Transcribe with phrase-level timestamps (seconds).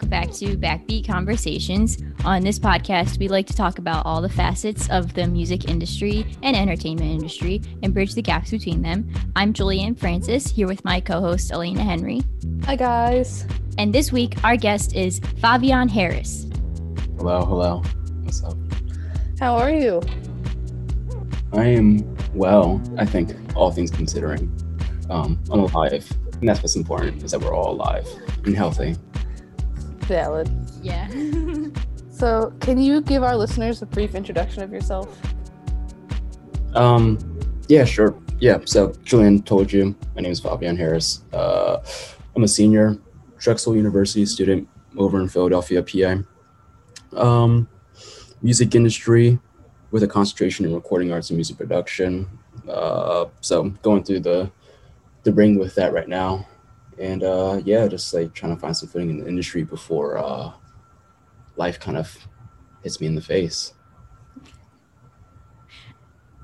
[0.00, 1.98] welcome back to Backbeat Conversations.
[2.24, 6.24] On this podcast, we like to talk about all the facets of the music industry
[6.42, 9.12] and entertainment industry and bridge the gaps between them.
[9.36, 12.22] I'm Julianne Francis, here with my co host, Elena Henry.
[12.64, 13.46] Hi, guys.
[13.76, 16.46] And this week, our guest is Fabian Harris.
[17.18, 17.82] Hello, hello.
[18.22, 18.56] What's up?
[19.38, 20.00] How are you?
[21.52, 24.50] I am well, I think, all things considering.
[25.10, 26.10] Um, I'm alive.
[26.40, 28.08] And that's what's important, is that we're all alive
[28.46, 28.96] and healthy.
[30.10, 30.50] Valid.
[30.82, 31.08] Yeah.
[32.12, 35.08] So, can you give our listeners a brief introduction of yourself?
[36.74, 37.18] Um,
[37.66, 38.14] yeah, sure.
[38.40, 41.22] Yeah, so Julian told you, my name is Fabian Harris.
[41.32, 41.78] Uh,
[42.36, 42.98] I'm a senior
[43.38, 44.68] Drexel University student
[44.98, 47.18] over in Philadelphia, PA.
[47.18, 47.66] Um,
[48.42, 49.38] music industry
[49.90, 52.28] with a concentration in recording arts and music production.
[52.68, 54.50] Uh, so going through the
[55.22, 56.46] the ring with that right now,
[57.00, 60.52] and uh, yeah, just like trying to find some footing in the industry before uh,
[61.56, 62.16] life kind of
[62.82, 63.72] hits me in the face.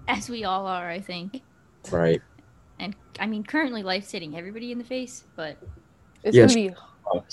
[0.09, 1.43] As we all are, I think.
[1.91, 2.21] Right.
[2.79, 5.57] And I mean, currently life's hitting everybody in the face, but
[6.23, 6.55] It's Yes.
[6.55, 6.75] gonna be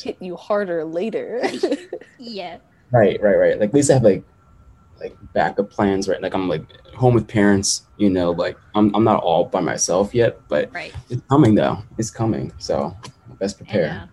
[0.02, 1.42] hit you harder later.
[2.20, 2.58] yeah.
[2.92, 3.60] Right, right, right.
[3.60, 4.24] Like at least I have like
[5.00, 6.22] like backup plans, right?
[6.22, 6.64] Like I'm like
[6.94, 10.94] home with parents, you know, like I'm I'm not all by myself yet, but Right.
[11.10, 11.80] it's coming though.
[11.98, 12.52] It's coming.
[12.58, 12.96] So
[13.40, 14.10] best prepare.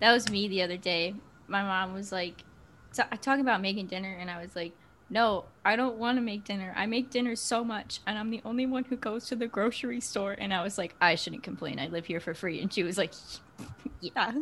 [0.00, 1.14] That was me the other day.
[1.48, 2.44] My mom was like,
[2.92, 4.72] so I talk about making dinner, and I was like,
[5.08, 6.74] no, I don't want to make dinner.
[6.76, 10.00] I make dinner so much, and I'm the only one who goes to the grocery
[10.00, 10.34] store.
[10.38, 11.78] And I was like, I shouldn't complain.
[11.78, 12.60] I live here for free.
[12.60, 13.12] And she was like,
[14.00, 14.32] yeah.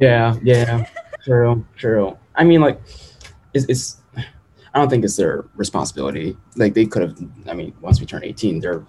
[0.00, 0.86] Yeah, yeah.
[1.22, 2.16] true, true.
[2.34, 2.80] I mean like
[3.52, 3.99] it's, it's
[4.72, 6.36] I don't think it's their responsibility.
[6.56, 7.18] Like they could have
[7.48, 8.84] I mean, once we turn 18, they're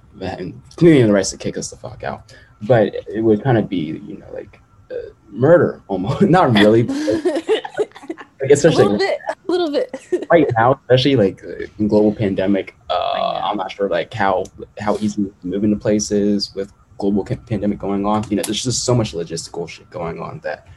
[0.75, 2.33] clearly in the rights to kick us the fuck out.
[2.63, 4.59] But it would kind of be, you know, like
[4.91, 6.21] uh, murder almost.
[6.29, 7.49] Not really, but like,
[8.49, 10.27] a especially little bit, a little bit.
[10.31, 13.21] right now, especially like uh, in global pandemic, uh.
[13.43, 14.45] I'm not sure like how
[14.79, 18.23] how easy to move into places with global pandemic going on.
[18.29, 20.67] You know, there's just so much logistical shit going on that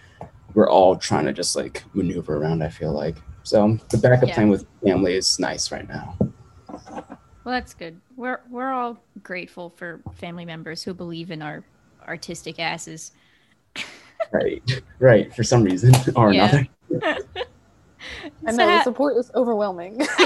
[0.54, 2.65] we're all trying to just like maneuver around.
[2.65, 4.34] I feel like so the backup Yeah.
[4.34, 6.16] plan with family is nice right now.
[6.19, 8.00] Well, that's good.
[8.16, 11.62] We're we're all grateful for family members who believe in our
[12.09, 13.12] artistic asses.
[14.33, 15.33] Right, right.
[15.34, 16.65] For some reason or Yeah.
[16.91, 17.15] another.
[18.47, 20.03] I So know the support is overwhelming.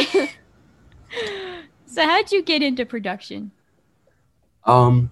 [1.87, 3.51] so how'd you get into production?
[4.65, 5.11] Um,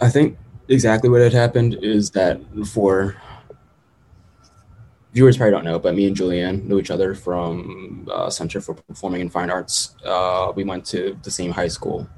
[0.00, 3.16] I think exactly what had happened is that for
[5.12, 8.74] viewers probably don't know, but me and Julianne knew each other from uh, Center for
[8.74, 9.96] Performing and Fine Arts.
[10.04, 12.08] Uh, we went to the same high school,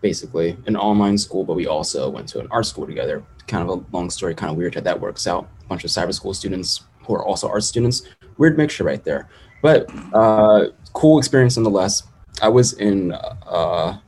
[0.00, 3.24] basically an online school, but we also went to an art school together.
[3.46, 5.48] Kind of a long story, kind of weird how that works out.
[5.64, 8.02] A bunch of cyber school students who are also art students.
[8.38, 9.28] Weird mixture right there,
[9.62, 12.02] but uh, cool experience nonetheless.
[12.42, 13.98] I was in uh,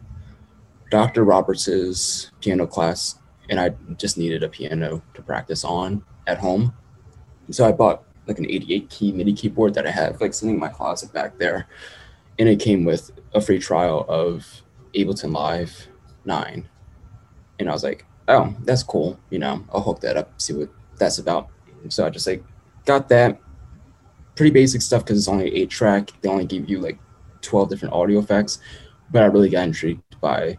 [0.90, 1.24] Dr.
[1.24, 6.74] Roberts's piano class, and I just needed a piano to practice on at home.
[7.50, 10.60] So I bought like an 88 key MIDI keyboard that I have like sitting in
[10.60, 11.68] my closet back there,
[12.38, 14.62] and it came with a free trial of
[14.94, 15.88] Ableton Live
[16.24, 16.68] 9.
[17.58, 19.18] And I was like, oh, that's cool.
[19.30, 21.48] You know, I'll hook that up, see what that's about.
[21.88, 22.42] So I just like
[22.84, 23.40] got that
[24.34, 26.10] pretty basic stuff because it's only eight track.
[26.20, 26.98] They only give you like
[27.42, 28.58] 12 different audio effects,
[29.10, 30.58] but I really got intrigued by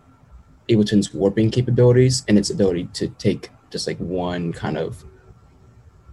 [0.69, 5.03] Ableton's warping capabilities and its ability to take just like one kind of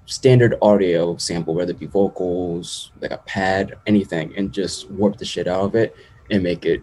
[0.06, 5.25] standard audio sample, whether it be vocals, like a pad, anything, and just warp the
[5.25, 5.97] shit out of it
[6.31, 6.82] and make it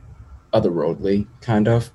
[0.54, 1.92] otherworldly, kind of.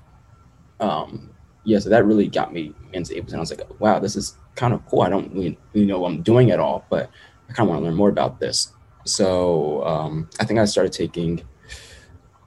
[0.79, 1.31] Um,
[1.63, 3.35] yeah, so that really got me into Ableton.
[3.35, 5.01] I was like, wow, this is kind of cool.
[5.01, 7.09] I don't really, know what I'm doing at all, but
[7.49, 8.73] I kind of want to learn more about this.
[9.05, 11.41] So um, I think I started taking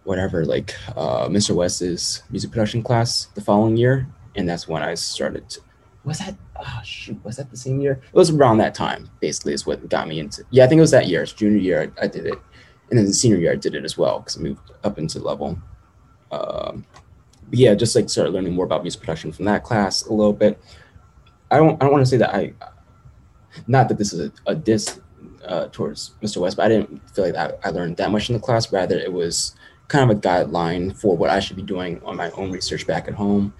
[0.05, 1.55] whatever, like uh, Mr.
[1.55, 4.07] West's music production class the following year,
[4.37, 5.49] and that's when I started.
[5.51, 5.61] To,
[6.05, 6.35] was that?
[6.63, 8.01] Oh shoot, was that the same year?
[8.13, 9.09] It was around that time.
[9.21, 10.45] Basically, is what got me into.
[10.51, 11.23] Yeah, I think it was that year.
[11.23, 11.93] It's junior year.
[11.99, 12.39] I, I did it,
[12.91, 15.19] and then the senior year I did it as well because I moved up into
[15.21, 15.59] level.
[16.31, 16.85] Um,
[17.51, 20.61] yeah, just like started learning more about music production from that class a little bit.
[21.51, 21.75] I don't.
[21.83, 22.53] I don't want to say that I.
[23.67, 25.01] Not that this is a, a diss
[25.45, 26.39] uh, towards Mr.
[26.39, 28.73] West, but I didn't feel like I, I learned that much in the class.
[28.73, 29.57] Rather, it was
[29.89, 33.09] kind of a guideline for what I should be doing on my own research back
[33.09, 33.53] at home,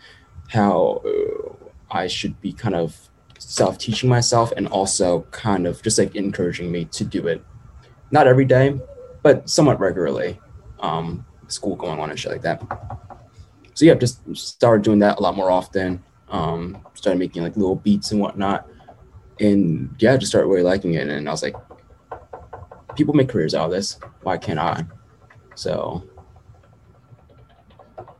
[0.49, 1.53] how uh,
[1.91, 3.09] I should be kind of
[3.39, 7.45] self teaching myself, and also kind of just like encouraging me to do it,
[8.11, 8.79] not every day,
[9.23, 10.41] but somewhat regularly.
[10.81, 12.63] Um, school going on and shit like that.
[13.75, 16.03] So yeah, just started doing that a lot more often.
[16.29, 18.69] Um, started making like little beats and whatnot,
[19.41, 21.09] and yeah, just started really liking it.
[21.09, 21.57] And I was like,
[22.95, 23.99] people make careers out of this.
[24.23, 24.85] Why can't I?
[25.55, 26.05] So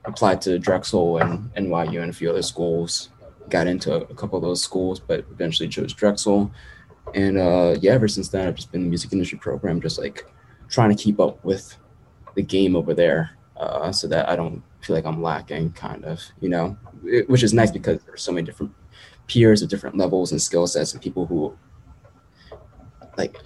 [0.05, 3.11] applied to Drexel and NYU and a few other schools.
[3.51, 6.51] Got into a, couple of those schools, but eventually chose Drexel.
[7.15, 9.99] And uh, yeah, ever since then, I've just been in the music industry program, just
[9.99, 10.25] like
[10.69, 11.77] trying to keep up with
[12.37, 16.23] the game over there uh, so that I don't feel like I'm lacking, kind of,
[16.41, 18.73] you know, it, which is nice because there's so many different
[19.27, 21.57] peers of different levels and skill sets and people who
[23.17, 23.37] like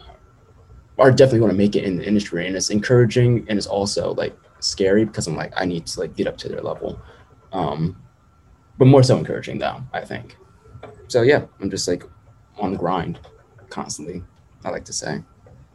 [0.98, 2.46] are definitely going to make it in the industry.
[2.46, 6.16] And it's encouraging and it's also like scary because i'm like i need to like
[6.16, 7.00] get up to their level.
[7.52, 8.03] Um
[8.79, 10.37] but more so encouraging though i think
[11.09, 12.05] so yeah i'm just like
[12.59, 13.21] on the grind
[13.69, 14.23] constantly
[14.65, 15.23] i like to say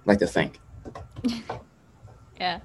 [0.06, 0.60] like to think
[2.40, 2.60] yeah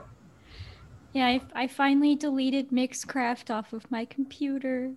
[1.13, 4.93] yeah I, I finally deleted mixcraft off of my computer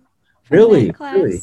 [0.50, 1.40] really really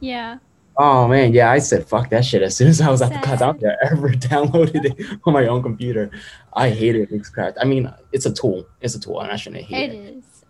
[0.00, 0.38] yeah
[0.80, 3.18] Oh man, yeah, I said fuck that shit as soon as I was at the
[3.18, 3.42] class.
[3.42, 6.08] I don't ever downloaded it on my own computer.
[6.52, 7.56] I hated Mixcraft.
[7.60, 8.64] I mean, it's a tool.
[8.80, 9.94] It's a tool, and I shouldn't hate it.
[9.96, 10.44] It is.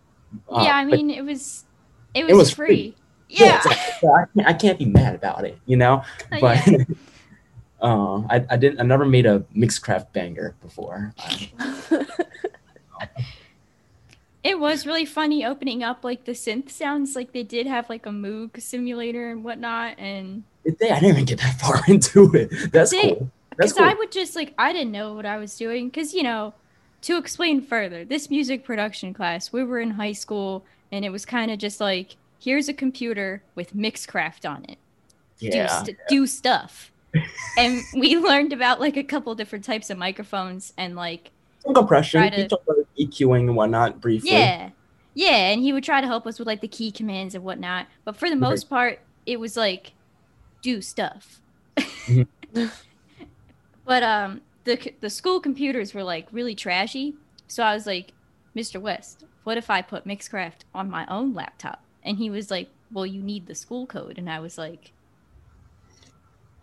[0.51, 1.65] Uh, yeah, I mean, it was.
[2.15, 2.67] It was, it was free.
[2.67, 2.95] free.
[3.29, 6.03] Yeah, yeah like, I, can't, I can't be mad about it, you know.
[6.33, 6.79] Uh, but yeah.
[7.83, 8.81] uh, I, I didn't.
[8.81, 11.15] I never made a Mixcraft banger before.
[14.43, 17.15] it was really funny opening up like the synth sounds.
[17.15, 20.91] Like they did have like a Moog simulator and whatnot, and Did they?
[20.91, 22.73] I didn't even get that far into it.
[22.73, 23.31] That's They- cool.
[23.51, 23.85] Because cool.
[23.87, 25.89] I would just like I didn't know what I was doing.
[25.89, 26.55] Because you know,
[27.03, 31.25] to explain further, this music production class, we were in high school, and it was
[31.27, 34.79] kind of just like here's a computer with Mixcraft on it.
[35.39, 35.67] do, yeah.
[35.83, 36.93] st- do stuff.
[37.59, 41.31] and we learned about like a couple different types of microphones and like
[41.65, 44.31] Some compression, to- talked about EQing and whatnot briefly.
[44.31, 44.71] yeah
[45.15, 47.87] yeah and he would try to help us with like the key commands and whatnot
[48.05, 48.41] but for the Right.
[48.51, 49.93] most part it was like
[50.63, 51.41] do stuff
[51.79, 52.27] Mhm.
[53.85, 57.15] but um the the school computers were like really trashy
[57.47, 58.13] so i was like
[58.57, 62.69] mr west what if i put mixcraft on my own laptop and he was like
[62.93, 64.93] well you need the school code and i was like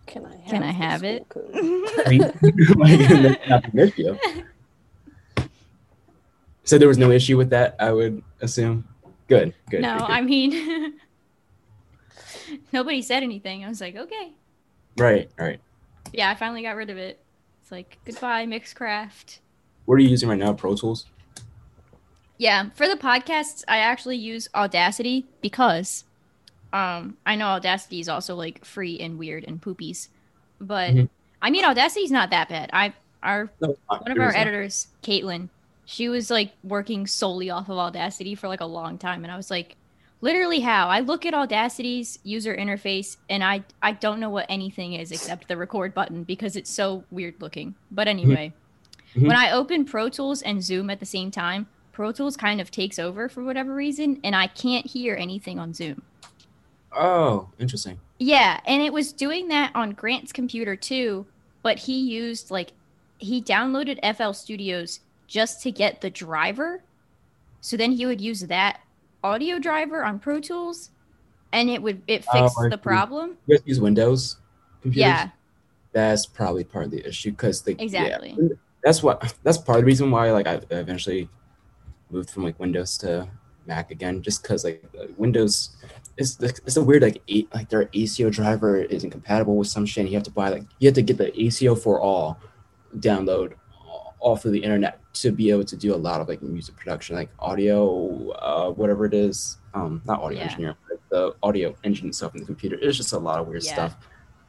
[0.07, 1.27] Can I have, Can I have it?
[1.29, 1.51] code?
[2.05, 2.19] like,
[3.47, 3.65] not.
[6.63, 8.87] So there was no issue with that, I would assume.
[9.27, 9.81] Good, good.
[9.81, 10.11] no good, good.
[10.11, 10.93] i mean
[12.71, 14.33] nobody said anything i was like okay
[14.97, 15.59] right, right.
[16.13, 17.19] yeah, I finally got rid of it.
[17.61, 19.39] It's like goodbye, Mixcraft.
[19.85, 20.53] What are you using right now?
[20.53, 21.05] Pro Tools?
[22.37, 26.03] Yeah, for the podcasts, I actually use Audacity because
[26.73, 30.09] um I know Audacity is also like free and weird and poopies.
[30.59, 31.09] But Mhm.
[31.41, 32.69] I mean Audacity's not that bad.
[32.73, 32.93] I
[33.23, 34.35] our No, one of our not.
[34.35, 35.49] editors, Caitlin,
[35.85, 39.37] she was like working solely off of Audacity for like a long time and I
[39.37, 39.75] was like
[40.21, 44.93] literally how i look at audacity's user interface and i i don't know what anything
[44.93, 48.51] is except the record button because it's so weird looking but anyway
[49.13, 49.27] Mhm.
[49.27, 52.69] when i open pro tools and zoom at the same time pro tools kind of
[52.69, 56.01] takes over for whatever reason and i can't hear anything on zoom
[56.97, 57.99] Oh, interesting.
[58.19, 61.25] yeah, and it was doing that on Grant's computer too,
[61.61, 62.71] but he used like
[63.17, 66.81] he downloaded FL Studios just to get the driver.
[67.59, 68.79] So then he would use that
[69.25, 70.91] audio driver on Pro Tools
[71.51, 73.35] and it would it Oh, fixed the problem.
[73.45, 74.37] You guys use Windows
[74.81, 75.01] computers?
[75.01, 75.29] Yeah,
[75.91, 78.37] That's probably part of the issue because they Exactly.
[78.39, 78.55] Yeah,
[78.85, 81.27] that's what that's part of the reason why like I eventually
[82.15, 83.27] moved from like Windows to
[83.67, 85.75] Mac again, just because like uh, Windows
[86.17, 87.21] is it's a weird like
[87.53, 90.01] like their ASIO driver isn't compatible with some shit.
[90.01, 92.37] And you have to buy like you have to get the ASIO4ALL
[92.97, 93.53] download
[94.19, 97.15] off of the internet to be able to do a lot of like music production,
[97.15, 99.57] like audio, uh, whatever it is.
[99.73, 100.45] Um, not audio Yeah.
[100.45, 102.77] engineer, but the audio engine stuff in the computer.
[102.81, 103.73] It's just a lot of weird Yeah.
[103.73, 103.97] stuff.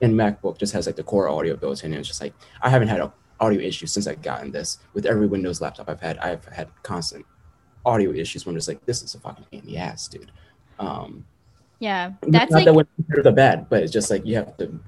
[0.00, 1.92] And MacBook just has like the core audio built in.
[1.92, 4.78] And it's just like I haven't had an audio issue since I've gotten this.
[4.94, 7.26] With every Windows laptop I've had, I've had constant
[7.87, 10.31] audio issues when just like, this is a fucking pain in the ass, dude.
[10.78, 11.25] Um,
[11.78, 12.12] yeah.
[12.23, 14.57] That's not That's that like when computers are bad, but it's just like you have
[14.59, 14.78] to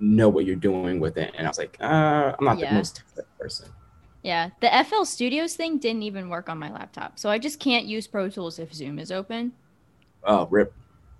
[0.00, 1.32] know what you're doing with it.
[1.36, 2.70] And I was like, uh, I'm not Yeah.
[2.70, 3.02] the most
[3.38, 3.68] person.
[4.22, 4.50] yeah.
[4.60, 8.06] The FL Studios thing didn't even work on my laptop, so I just can't use
[8.06, 9.52] Pro Tools if Zoom is open.
[10.24, 10.72] Oh, rip.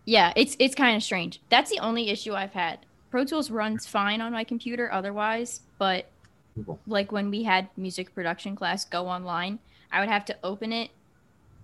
[0.06, 1.40] Yeah, it's it's kind of strange.
[1.50, 2.80] That's the only issue I've had.
[3.10, 6.06] Pro Tools runs fine on my computer otherwise, but
[6.86, 9.58] like when we had music production class go online,
[9.92, 10.90] I would have to open it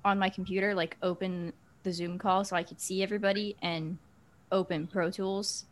[0.06, 3.98] on my computer, like open the Zoom call so I could see everybody and
[4.52, 5.64] open Pro Tools.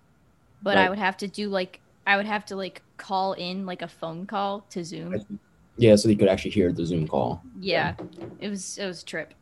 [0.63, 3.83] But I would have to do like I would have to like call in like
[3.83, 5.39] a phone call to Zoom.
[5.77, 7.43] Yeah, so you could actually hear the Zoom call.
[7.61, 7.95] Yeah.
[8.41, 9.35] It was it was a trip.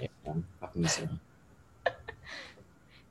[0.00, 0.34] Yeah.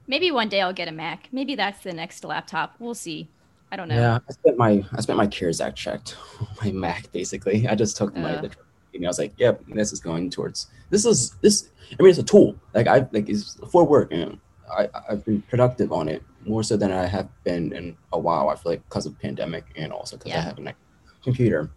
[0.07, 1.27] Maybe one day I'll get a Mac.
[1.31, 2.75] Maybe that's the next laptop.
[2.79, 3.27] We'll see.
[3.72, 3.96] I don't know.
[3.96, 6.15] Yeah, I spent my I spent my CARES Act checked
[6.63, 7.67] my Mac basically.
[7.67, 8.51] I just took my Ugh.
[8.93, 11.70] the, I was like, yep, this is going towards this is this.
[11.98, 12.56] I mean, it's a tool.
[12.74, 14.39] Like I like it's for work, and
[14.72, 18.50] I I've been productive on it more so than I have been in a while.
[18.50, 20.75] I feel like because of pandemic and also because I have a like,
[21.24, 21.70] computer.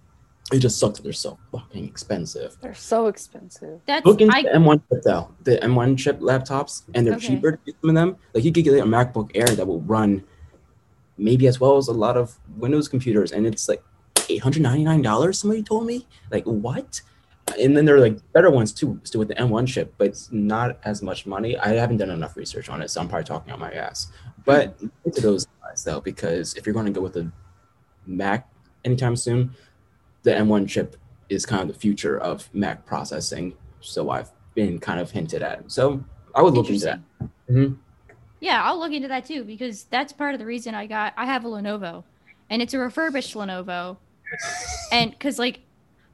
[0.52, 2.56] It just sucks that they're so fucking expensive.
[2.60, 3.80] They're so expensive.
[3.86, 5.30] That's Look into I the M1 chip though.
[5.44, 7.28] The M1 chip laptops, and they're Okay.
[7.28, 8.16] cheaper to get some of them.
[8.34, 10.24] Like you could get a MacBook Air that will run
[11.16, 13.80] maybe as well as a lot of Windows computers, and it's like
[14.28, 15.38] eight hundred ninety nine dollars.
[15.38, 17.00] Somebody told me, like what?
[17.58, 20.30] And then there are like better ones too, still with the M1 chip, but it's
[20.30, 21.56] not as much money.
[21.58, 24.12] I haven't done enough research on it, so I'm probably talking out my ass.
[24.44, 27.30] But into those guys though, because if you're going to go with a
[28.06, 28.48] Mac
[28.84, 29.54] anytime soon,
[30.22, 30.96] the M1 chip
[31.28, 33.54] is kind of the future of Mac processing.
[33.80, 35.70] So I've been kind of hinted at.
[35.70, 36.02] So
[36.34, 37.00] I would look into that.
[37.20, 37.30] interesting.
[37.74, 37.78] Mhm.
[38.40, 41.12] Yeah, I'll look into that too because that's part of the reason I got.
[41.16, 42.04] I have a Lenovo,
[42.48, 43.98] and it's a refurbished Lenovo,
[44.92, 45.60] and because like,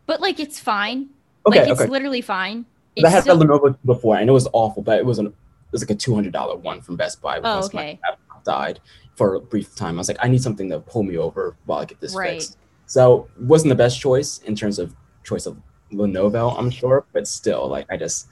[0.06, 1.10] but like it's fine.
[1.46, 1.90] Okay, like it's okay.
[1.90, 2.64] literally fine.
[2.96, 5.26] 'Cause I had still- the Lenovo before, and it was awful, but it was an
[5.26, 5.32] it
[5.72, 7.40] was like a two hundred dollar one from Best Buy.
[7.42, 7.98] Oh, okay.
[8.02, 8.80] My laptop died
[9.16, 9.96] for a brief time.
[9.96, 12.34] I was like, I need something to pull me over while I get this Right.
[12.40, 12.56] fixed.
[12.86, 15.56] So wasn't the best choice in terms of choice of
[15.92, 18.28] Lenovo, I'm sure, but still, like I just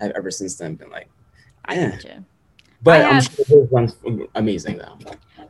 [0.00, 1.08] I've ever since then been like,
[1.64, 1.90] I eh.
[1.90, 2.24] gotcha.
[2.82, 3.96] but I I'm have- sure those ones
[4.34, 4.98] amazing though.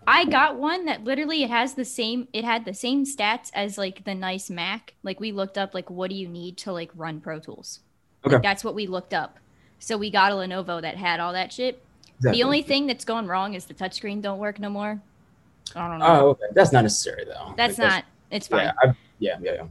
[0.06, 3.78] I got one that literally it has the same it had the same stats as
[3.78, 4.94] like the nice Mac.
[5.02, 7.80] Like we looked up like what do you need to like run Pro Tools.
[8.24, 8.42] Like, Okay.
[8.42, 9.38] that's what we looked up.
[9.78, 11.82] So we got a Lenovo that had all that shit.
[12.18, 12.38] Exactly.
[12.38, 15.00] The only thing that's going wrong is the touchscreen don't work no more.
[15.74, 16.06] I don't know.
[16.06, 16.44] oh, okay.
[16.52, 17.54] that's not necessary though.
[17.56, 18.66] that's Like, not it's fine.
[18.66, 19.64] Yeah, I, yeah, yeah, yeah.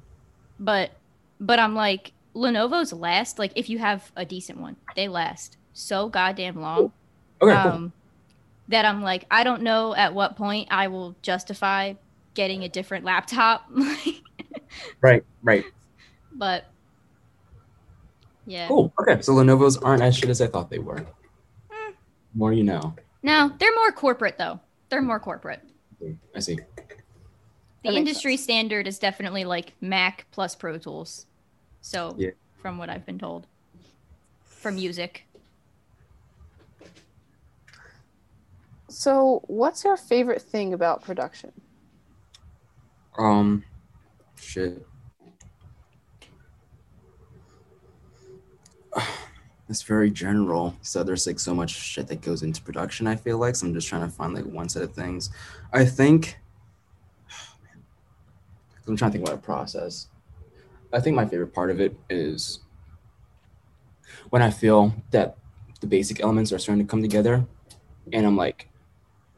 [0.59, 0.91] But
[1.39, 6.09] but I'm like Lenovo's last like if you have a decent one, they last so
[6.09, 6.91] goddamn long.
[7.41, 7.71] Okay, cool.
[7.71, 7.93] Um,
[8.71, 11.93] that I'm like, I don't know at what point I will justify
[12.33, 13.69] getting a different laptop.
[15.01, 15.65] Right, right.
[16.33, 16.65] but
[18.45, 18.67] yeah.
[18.69, 18.93] Cool.
[19.01, 21.05] Okay, so Lenovo's aren't as shit as I thought they were.
[21.69, 21.91] Hmm.
[22.33, 22.95] More you know.
[23.21, 24.59] No, they're more corporate though.
[24.89, 25.61] They're more corporate.
[26.35, 26.57] I see.
[27.83, 31.25] The industry standard is definitely like Mac plus Pro Tools.
[31.81, 32.29] So, Yeah.
[32.61, 33.47] from what I've been told,
[34.45, 35.25] for music,
[38.91, 41.53] So, what's your favorite thing about production?
[43.17, 43.63] Um,
[44.39, 44.85] shit.
[49.69, 50.75] It's very general.
[50.81, 53.07] So there's like so much shit that goes into production.
[53.07, 55.29] I feel like so I'm just trying to find like one set of things.
[55.71, 56.37] I think.
[58.85, 60.07] I'm trying to think about a process.
[60.91, 62.59] I think my favorite part of it is
[64.29, 65.37] when I feel that
[65.79, 67.45] the basic elements are starting to come together,
[68.11, 68.67] and I'm like,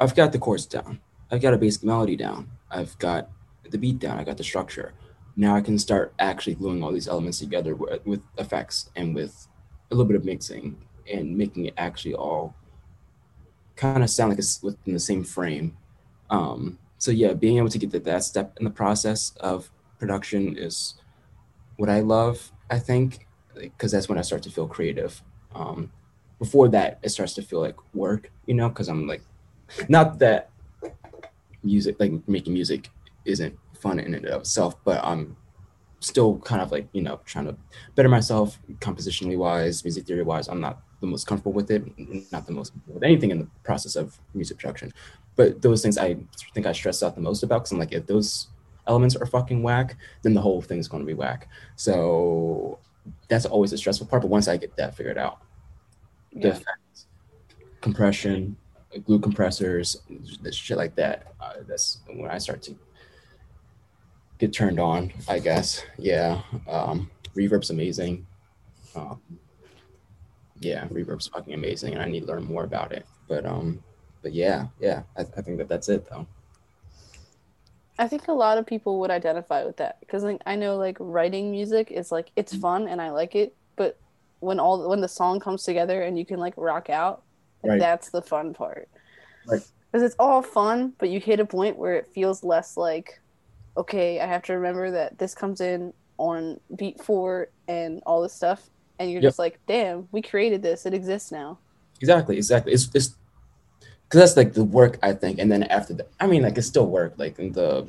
[0.04, 1.00] I've got the chords down.
[1.32, 2.52] I've got a basic melody down.
[2.70, 3.30] I've got
[3.70, 4.20] the beat down.
[4.20, 4.92] I got the structure.
[5.38, 9.48] Now I can start actually gluing all these elements together with, with effects and with
[9.92, 10.76] a little bit of mixing
[11.10, 12.54] and making it actually all
[13.78, 15.78] kind of sound like it's within the same frame.
[16.30, 20.58] Um, so yeah, being able to get to that step in the process of production
[20.58, 20.96] is
[21.78, 22.52] what I love.
[22.70, 25.24] I think because that's when I start to feel creative.
[25.56, 25.94] Um,
[26.40, 29.22] before that, it starts to feel like work, you know, because I'm like,
[29.90, 30.50] not that
[31.64, 32.90] music, like making music,
[33.26, 35.36] isn't fun in and of itself, but I'm
[36.00, 37.56] still kind of like you know trying to
[37.96, 40.48] better myself compositionally wise, music theory wise.
[40.48, 41.84] I'm not the most comfortable with it,
[42.32, 44.94] not the most with anything in the process of music production.
[45.36, 46.18] But those things I
[46.54, 48.48] think I stress out the most about because I'm like, if those
[48.88, 51.48] elements are fucking whack, then the whole thing's going to be whack.
[51.76, 52.80] So
[53.30, 54.22] that's always a stressful part.
[54.22, 55.40] But once I get that figured out,
[56.34, 56.54] the Yeah.
[56.54, 57.08] effects,
[57.82, 58.58] compression,
[59.00, 60.02] glue compressors,
[60.52, 61.34] shit like that.
[61.40, 62.76] Uh, that's when I start to
[64.40, 65.12] get turned on.
[65.28, 65.84] I guess.
[65.98, 66.42] Yeah.
[66.68, 68.26] Um, reverb's amazing.
[68.96, 69.20] Um,
[70.60, 73.06] yeah, reverb's fucking amazing, and I need to learn more about it.
[73.28, 73.84] But um,
[74.22, 76.28] but yeah, yeah, I, I think that that's it though.
[78.00, 80.98] I think a lot of people would identify with that because like I know like
[81.00, 84.00] writing music is like it's fun and I like it, but
[84.40, 87.24] when all when the song comes together and you can like rock out,
[87.70, 87.80] Right.
[87.80, 88.90] that's the fun part.
[89.48, 89.62] Right.
[89.92, 93.22] Because it's all fun, but you hit a point where it feels less like,
[93.78, 98.34] okay, I have to remember that this comes in on beat four and all this
[98.34, 99.30] stuff, and you're Yep.
[99.30, 101.60] just like, damn, we created this, it exists now.
[102.00, 102.74] Exactly, exactly.
[102.74, 103.16] It's it's
[103.80, 106.68] because that's like the work I think, and then after that, I mean, like it's
[106.68, 107.88] still work, like in the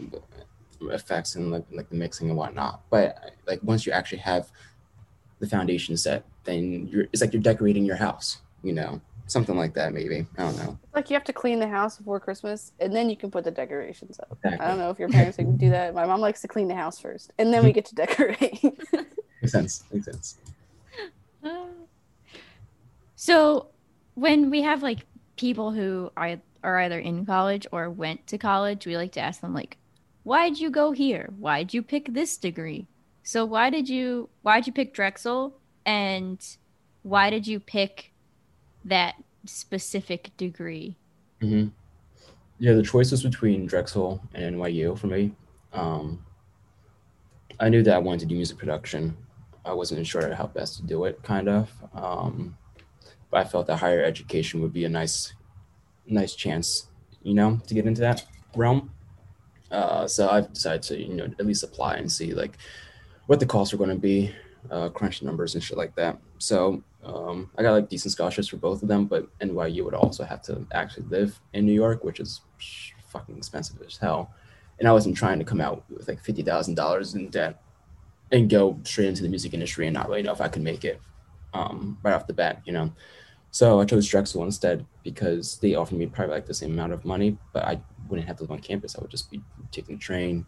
[0.83, 2.83] effects and like like the mixing and whatnot.
[2.91, 4.51] But like once you actually have
[5.39, 9.01] the foundation set, then you're it's like you're decorating your house, you know.
[9.27, 10.27] Something like that maybe.
[10.39, 10.79] I don't know.
[10.95, 13.51] Like you have to clean the house before Christmas, and then you can put the
[13.51, 14.33] decorations up.
[14.45, 14.65] Exactly.
[14.65, 15.95] I don't know if your parents like do that.
[15.95, 18.63] My mom likes to clean the house first, and then we get to decorate.
[19.43, 19.85] Makes sense.
[19.93, 20.39] Makes sense.
[21.43, 21.67] Uh,
[23.17, 23.69] so
[24.15, 25.01] when we have like
[25.37, 29.41] people who are, are either in college or went to college, we like to ask
[29.41, 29.77] them like,
[30.23, 31.31] why'd you go here?
[31.39, 32.87] Why'd you pick this degree?
[33.23, 36.45] So why did you why'd you pick Drexel and
[37.03, 38.13] why did you pick
[38.85, 39.15] that
[39.47, 40.97] specific degree?
[41.41, 41.67] hmm
[42.59, 45.33] Yeah, the choice was between Drexel and NYU for me.
[45.73, 46.25] Um,
[47.61, 49.17] I knew that I wanted to do music production.
[49.65, 51.71] I wasn't sure how best to do it, kind of.
[51.95, 52.57] Um,
[53.31, 55.35] but I felt that higher education would be a nice,
[56.07, 56.89] nice chance,
[57.23, 58.25] you know, to get into that
[58.55, 58.91] realm.
[59.71, 62.59] Uh, so I've decided to, you know, at least apply and see like
[63.27, 64.33] what the costs are going to be,
[64.71, 66.19] uh, crunch numbers and shit like that.
[66.39, 70.25] So um, I got like decent scholarships for both of them, but NYU would also
[70.25, 72.41] have to actually live in New York, which is
[73.09, 74.33] fucking expensive as hell.
[74.79, 77.63] And I wasn't trying to come out with like fifty thousand dollars in debt
[78.33, 80.85] and go straight into the music industry and not really know if I could make
[80.85, 81.01] it
[81.53, 82.93] um, right off the bat, you know.
[83.51, 87.05] So I chose Drexel instead because they offered me probably like the same amount of
[87.05, 88.97] money, but I wouldn't have to live on campus.
[88.97, 90.45] I would just be taking the train,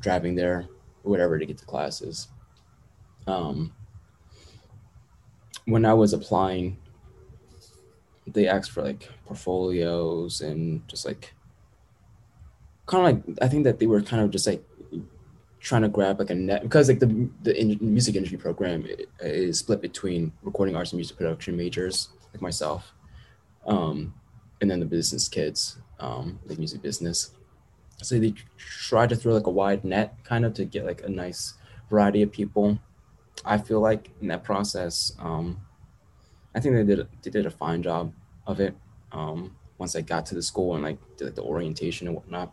[0.00, 0.66] driving there,
[1.02, 2.28] whatever to get to classes.
[3.28, 3.72] Um,
[5.68, 6.78] when I was applying,
[8.26, 11.34] they asked for like portfolios and just like
[12.86, 14.64] kind of like I think that they were kind of just like
[15.60, 18.86] trying to grab like a net because like the the in, music industry program
[19.20, 22.94] is split between recording arts and music production majors like myself,
[23.66, 24.14] um,
[24.60, 27.30] and then the business kids um, like music business.
[28.02, 31.08] So they tried to throw like a wide net kind of to get like a
[31.08, 31.54] nice
[31.90, 32.78] variety of people.
[33.44, 35.60] I feel like in that process, um,
[36.54, 38.12] I think they did they did a fine job
[38.46, 38.74] of it.
[39.12, 42.52] Um, once I got to the school and like did like, the orientation and whatnot.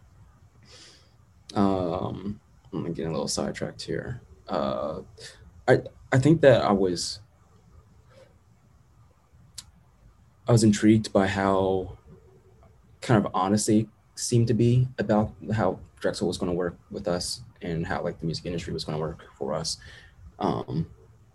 [1.55, 2.39] Um,
[2.73, 4.21] I'm getting a little sidetracked here.
[4.47, 5.01] Uh,
[5.67, 5.81] I
[6.11, 7.19] I think that I was
[10.47, 11.97] I was intrigued by how
[13.01, 17.07] kind of honest they seemed to be about how Drexel was going to work with
[17.07, 19.77] us and how like the music industry was going to work for us
[20.39, 20.87] um,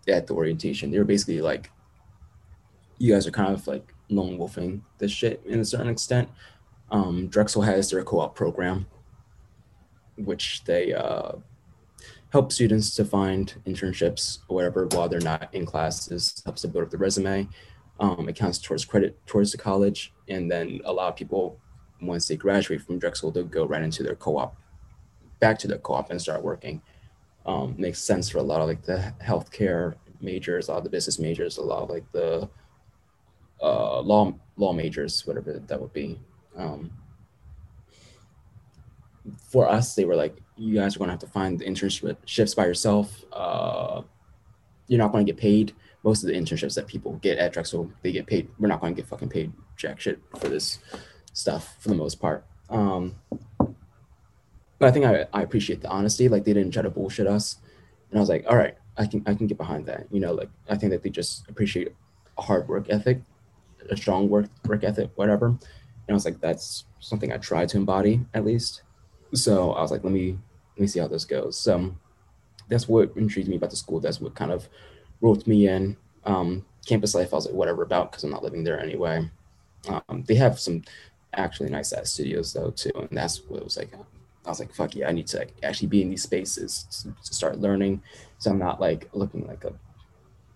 [0.07, 0.91] at the orientation.
[0.91, 1.71] They were basically like,
[2.97, 6.29] you guys are kind of like lone wolfing this shit in a certain extent.
[6.91, 8.85] Um, Drexel has their co-op program,
[10.17, 11.33] which they uh,
[12.31, 16.85] help students to find internships or whatever while they're not in classes, helps to build
[16.85, 17.47] up the resume.
[17.99, 21.59] Um, it counts towards credit towards the college, and then a lot of people,
[22.01, 24.57] once they graduate from Drexel, they'll go right into their co-op,
[25.39, 26.81] back to their co-op and start working.
[27.45, 30.89] Um, makes sense for a lot of like the healthcare majors, a lot of the
[30.89, 32.49] business majors, a lot of like the
[33.61, 36.19] uh, law law majors, whatever that would be.
[36.55, 36.91] Um,
[39.49, 42.55] for us, they were like, you guys are going to have to find the internships
[42.55, 43.23] by yourself.
[43.31, 44.01] Uh,
[44.87, 45.73] you're not going to get paid.
[46.03, 48.49] Most of the internships that people get at Drexel, they get paid.
[48.59, 50.79] We're not going to get fucking paid jack shit for this
[51.33, 52.45] stuff for the most part.
[52.69, 53.15] Um,
[54.81, 56.27] but I think I, I appreciate the honesty.
[56.27, 57.57] Like they didn't try to bullshit us,
[58.09, 60.07] and I was like, all right, I can I can get behind that.
[60.09, 61.93] You know, like I think that they just appreciate
[62.39, 63.21] a hard work ethic,
[63.91, 65.45] a strong work work ethic, whatever.
[65.45, 65.59] And
[66.09, 68.81] I was like, that's something I try to embody at least.
[69.35, 70.39] So I was like, let me
[70.75, 71.57] let me see how this goes.
[71.57, 71.95] So
[72.67, 73.99] that's what intrigued me about the school.
[73.99, 74.67] That's what kind of
[75.21, 75.95] roped me in.
[76.25, 79.29] Um, campus life, I was like, whatever about because I'm not living there anyway.
[79.87, 80.81] Um, they have some
[81.33, 83.91] actually nice ass studios though too, and that's what it was like.
[84.45, 87.15] I was like, fuck yeah, I need to like, actually be in these spaces to,
[87.23, 88.01] to start learning,
[88.37, 89.73] so I'm not like looking like a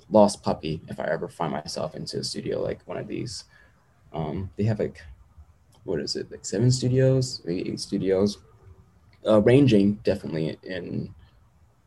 [0.09, 3.45] lost puppy if I ever find myself into a studio like one of these.
[4.13, 5.01] Um, they have like,
[5.83, 8.39] what is it, like seven studios, maybe eight studios,
[9.27, 11.13] uh, ranging definitely in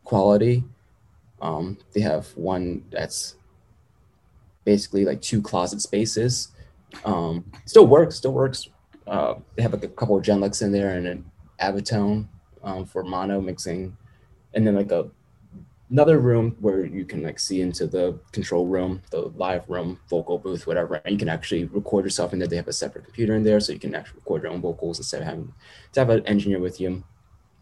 [0.03, 0.63] quality.
[1.41, 3.35] Um, they have one that's
[4.65, 6.49] basically like two closet spaces.
[7.05, 8.69] Um, still works, still works.
[9.07, 11.31] Uh, they have like a couple of Genelecs in there and an
[11.61, 12.27] Avantone
[12.63, 13.97] um, for mono mixing,
[14.53, 15.09] and then like a
[15.91, 20.37] another room where you can like see into the control room, the live room, vocal
[20.37, 22.47] booth, whatever, and you can actually record yourself in there.
[22.47, 24.99] They have a separate computer in there, so you can actually record your own vocals
[24.99, 25.53] instead of having
[25.93, 27.03] to have an engineer with you.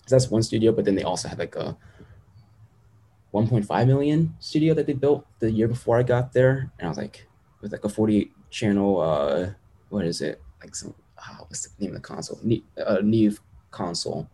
[0.05, 1.77] So that's one studio, but then they also have like a
[3.33, 6.97] 1.5 million studio that they built the year before I got there, and I was
[6.97, 7.27] like,
[7.61, 9.49] with like a 48 channel, uh,
[9.89, 10.41] what is it?
[10.61, 12.39] Like some, oh, what's the name of the console?
[12.43, 13.39] Ne- uh, Neve
[13.77, 14.27] console.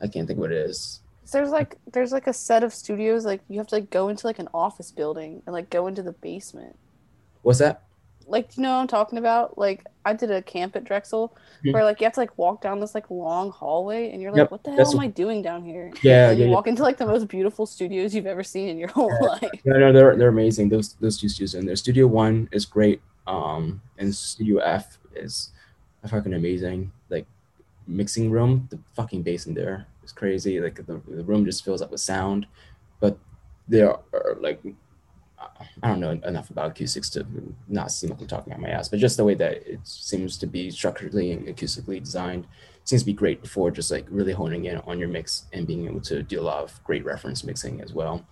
[0.00, 1.00] I can't think what it is.
[1.32, 4.26] There's like there's like a set of studios like you have to like go into
[4.26, 6.74] like an office building and like go into the basement.
[7.42, 7.82] What's that?
[8.30, 9.56] like do you know what I'm talking about?
[9.56, 11.34] Like I did a camp at Drexel
[11.64, 11.72] Mhm.
[11.72, 14.40] where like you have to like walk down this like long hallway and you're like,
[14.40, 15.90] Yep, what the hell am what- I doing down here?
[16.02, 16.54] Yeah, And yeah, you yeah.
[16.54, 19.60] walk into like the most beautiful studios you've ever seen in your whole life.
[19.64, 20.68] No, no, they're they're amazing.
[20.68, 21.76] Those those two studios in there.
[21.76, 23.00] Studio One is great.
[23.26, 25.50] Um, and Studio F is
[26.06, 26.92] fucking amazing.
[27.88, 30.60] Mixing room, the fucking bass in there is crazy.
[30.60, 32.46] Like the, the room just fills up with sound.
[33.00, 33.18] But
[33.66, 34.60] there are like
[35.82, 37.26] I don't know enough about acoustics to
[37.68, 40.36] not seem like I'm talking out my ass, but just the way that it seems
[40.38, 42.46] to be structurally and acoustically designed
[42.84, 45.86] seems to be great for just like really honing in on your mix and being
[45.86, 48.26] able to do a lot of great reference mixing as well.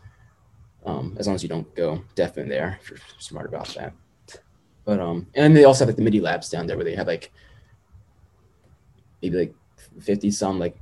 [0.84, 3.92] Um, as long as you don't go deaf in there, if you're smart about that.
[4.84, 7.08] But um, and they also have like the MIDI labs down there where they have
[7.08, 7.32] like
[9.22, 9.54] maybe like
[10.00, 10.76] 50 some like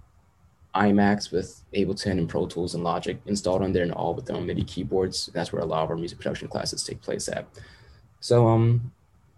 [0.75, 4.37] iMacs with Ableton and Pro Tools and Logic installed on there and all with their
[4.37, 5.31] own MIDI keyboards.
[5.33, 7.47] That's where a lot of our music production classes take place at.
[8.21, 8.93] So um,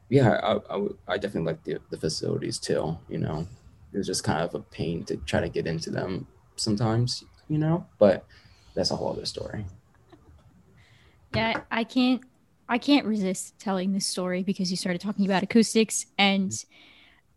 [0.09, 2.97] yeah, I, I, I definitely like the, the facilities too.
[3.09, 3.47] You know,
[3.93, 7.25] it was just kind of a pain to try to get into them sometimes.
[7.49, 8.25] You know, but
[8.75, 9.67] that's a whole other story.
[11.35, 12.23] Yeah, I can't
[12.69, 16.53] I can't resist telling this story because you started talking about acoustics and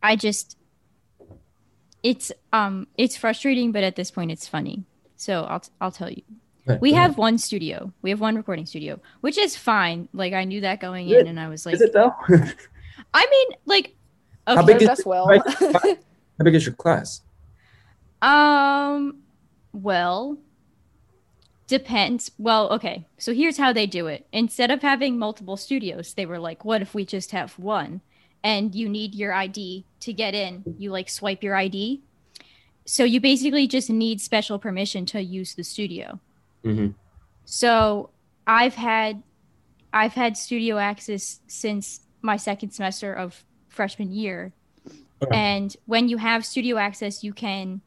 [0.02, 0.58] I just
[2.03, 4.83] it's um it's frustrating but at this point it's funny.
[5.15, 6.21] So I'll I'll tell you.
[6.65, 7.09] But, We go ahead.
[7.12, 7.91] have one studio.
[8.01, 10.07] We have one recording studio, which is fine.
[10.13, 12.13] Like I knew that going Is in it- and I was like Is it though?
[13.13, 13.95] I mean like
[14.47, 14.73] How okay.
[14.73, 15.27] big is- That's well.
[15.27, 17.21] How big is your class?
[18.21, 19.17] Um,
[19.73, 20.38] well,
[21.67, 22.31] depends.
[22.38, 23.05] Well, okay.
[23.17, 24.25] So here's how they do it.
[24.31, 28.01] Instead of having multiple studios, they were like, what if we just have one?
[28.43, 30.63] And you need your ID to get in.
[30.78, 32.02] You like swipe your ID.
[32.86, 36.19] So you basically just need special permission to use the studio.
[36.63, 36.89] Mm-hmm.
[37.45, 38.10] So
[38.47, 39.21] I've had
[39.91, 44.54] I've had studio access since my second semester of freshman year.
[45.21, 45.36] Okay.
[45.36, 47.82] And when you have studio access, you can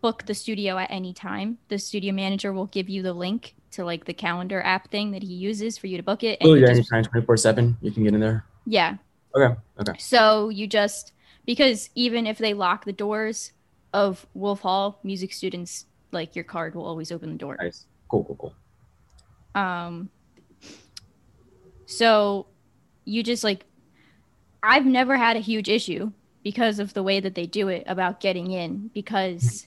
[0.00, 1.58] book the studio at any time.
[1.68, 5.22] The studio manager will give you the link to like the calendar app thing that
[5.22, 6.38] he uses for you to book it.
[6.42, 8.44] Oh yeah, just- anytime, twenty four seven, you can get in there.
[8.66, 8.96] yeah.
[9.36, 9.54] Okay.
[9.78, 9.98] Okay.
[9.98, 11.12] So you just
[11.44, 13.52] because even if they lock the doors
[13.92, 17.56] of Wolf Hall, music students like your card will always open the door.
[17.60, 17.86] Nice.
[18.08, 18.24] Cool.
[18.24, 18.36] Cool.
[19.54, 19.62] Cool.
[19.62, 20.10] Um
[21.86, 22.46] so
[23.04, 23.64] you just like
[24.62, 26.10] I've never had a huge issue
[26.42, 29.66] because of the way that they do it about getting in because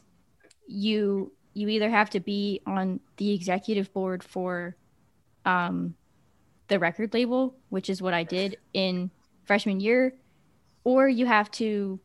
[0.67, 4.75] you you either have to be on the executive board for
[5.45, 5.95] um
[6.67, 9.11] the record label, which is what I did in
[9.49, 10.13] freshman year,
[10.83, 11.99] or you have to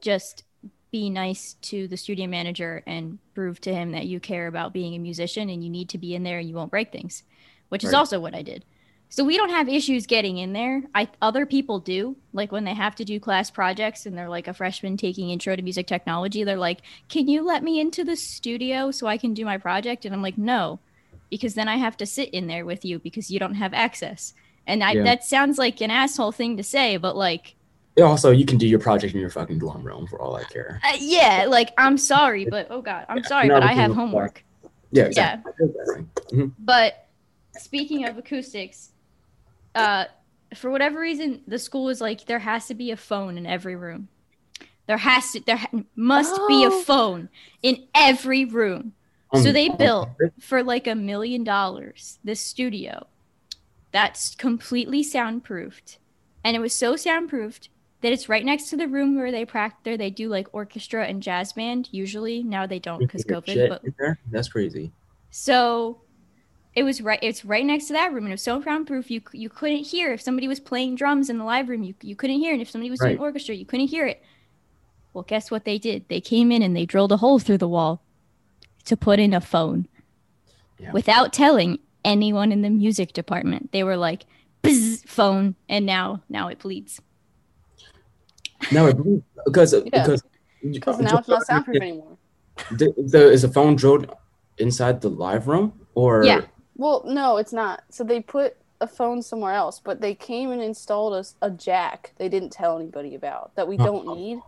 [0.00, 0.44] just
[0.92, 4.94] be nice to the studio manager and prove to him that you care about being
[4.94, 7.24] a musician and you need to be in there and you won't break things,
[7.68, 8.64] which is also what I did.
[9.08, 10.84] So we don't have issues getting in there.
[10.94, 12.16] I other people do.
[12.32, 15.56] Like when they have to do class projects and they're like a freshman taking intro
[15.56, 19.34] to music technology, they're like, "Can you let me into the studio so I can
[19.34, 20.78] do my project?" And I'm like, "No."
[21.28, 24.32] Because then I have to sit in there with you because you don't have access.
[24.68, 25.04] And I, Yeah.
[25.04, 27.56] that sounds like an asshole thing to say, but like
[27.96, 30.44] Yeah, also, you can do your project in your fucking dorm room for all I
[30.44, 30.80] care.
[30.86, 34.44] Uh, yeah, like I'm sorry, but oh god, I'm Yeah, sorry, but I have homework.
[34.92, 35.06] Yeah.
[35.06, 35.52] Exactly.
[35.60, 36.50] Exactly.
[36.58, 37.08] But
[37.58, 38.90] speaking of acoustics,
[39.74, 40.04] uh,
[40.54, 43.74] for whatever reason, the school is like there has to be a phone in every
[43.74, 44.08] room.
[44.86, 46.82] There has to, there ha- must be a Oh.
[46.82, 47.28] phone
[47.62, 48.92] in every room.
[49.34, 50.08] So they built
[50.40, 53.06] for like a million dollars this studio
[54.02, 55.98] that's completely soundproofed,
[56.44, 57.68] and it was so soundproofed
[58.00, 59.80] that it's right next to the room where they practice.
[59.82, 61.88] There they do like orchestra and jazz band.
[61.90, 64.16] Usually now they don't because COVID, but?
[64.30, 64.92] That's crazy.
[65.30, 66.00] so
[66.76, 67.18] it was right.
[67.22, 69.10] It's right next to that room, and it was so soundproof.
[69.10, 71.82] You you couldn't hear if somebody was playing drums in the live room.
[71.82, 74.22] You you couldn't hear, and if somebody was doing orchestra, you couldn't hear it.
[75.12, 76.08] Well, guess what they did?
[76.08, 78.00] They came in and they drilled a hole through the wall
[78.84, 79.88] to put in a phone,
[80.78, 80.92] Yeah.
[80.92, 83.72] without telling anyone in the music department.
[83.72, 84.24] They were like,
[84.62, 87.00] "Bzz, phone," and now now it bleeds.
[88.72, 90.22] No, I believe because because
[90.62, 92.16] Because now it's not soundproof anymore.
[92.72, 94.12] The, the, is the phone drilled
[94.58, 96.42] inside the live room or Yeah.
[96.76, 97.82] Well, no, it's not.
[97.90, 102.12] So they put a phone somewhere else, but they came and installed us a, jack
[102.18, 103.84] they didn't tell anybody about that we Oh.
[103.84, 104.14] don't uh-huh.
[104.16, 104.40] need.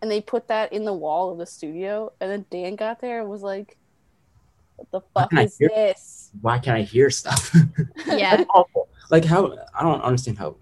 [0.00, 2.12] And they put that in the wall of the studio.
[2.20, 3.76] And then Dan got there and was like,
[4.76, 6.17] What the fuck is hear- this?
[6.40, 7.54] Why can't I hear stuff?
[8.06, 8.88] Yeah, That's awful.
[9.10, 10.56] Like how I don't understand how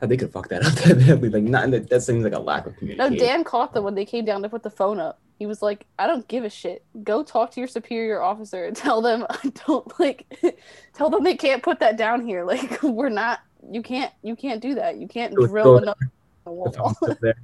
[0.00, 1.28] how they could fuck that up that badly.
[1.30, 3.14] Like not that, that seems like a lack of communication.
[3.14, 3.18] No.
[3.18, 5.20] Dan caught them when they came down to put the phone up.
[5.38, 6.84] He was like, I don't give a shit.
[7.02, 10.26] Go talk to your superior officer and tell them I don't like
[10.94, 12.44] tell them they can't put that down here.
[12.44, 14.96] Like we're not you can't you can't do that.
[14.98, 16.12] You can't It drill still- another in the
[16.44, 16.72] The wall.
[16.72, 17.36] phone's still there.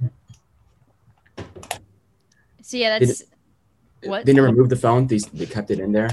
[2.61, 3.23] So yeah, Did that's
[4.05, 5.07] what They never moved the phone.
[5.07, 6.09] They, they kept it in there.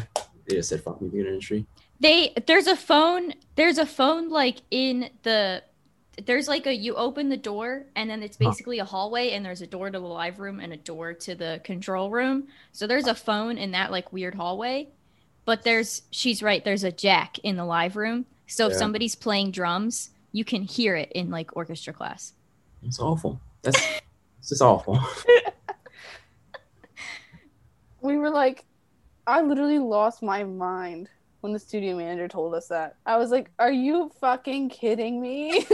[0.51, 1.67] They just said fuck music industry.
[2.01, 5.63] they there's a phone there's a phone like in the
[6.27, 8.51] there's like a you open the door and then it's Huh.
[8.51, 11.35] basically a hallway and there's a door to the live room and a door to
[11.35, 14.89] the control room so there's a phone in that like weird hallway
[15.47, 18.79] but there's she's right there's a jack in the live room so if Yeah.
[18.79, 22.35] somebody's playing drums you can hear it in like orchestra class
[22.83, 23.41] It's awful.
[23.63, 23.79] That's
[24.41, 24.99] it's just awful.
[28.03, 28.65] we were like,
[29.31, 31.09] I literally lost my mind
[31.41, 32.97] when the studio manager told us that.
[33.07, 35.67] I was like, "Are you fucking kidding me?"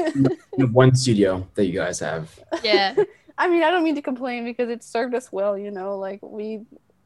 [0.73, 2.39] One studio that you guys have.
[2.63, 2.95] yeah
[3.39, 5.99] I mean, I don't mean to complain because it served us well, you know.
[5.99, 6.61] Like we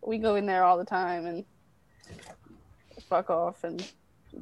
[0.04, 1.44] we go in there all the time and
[3.08, 3.84] fuck off and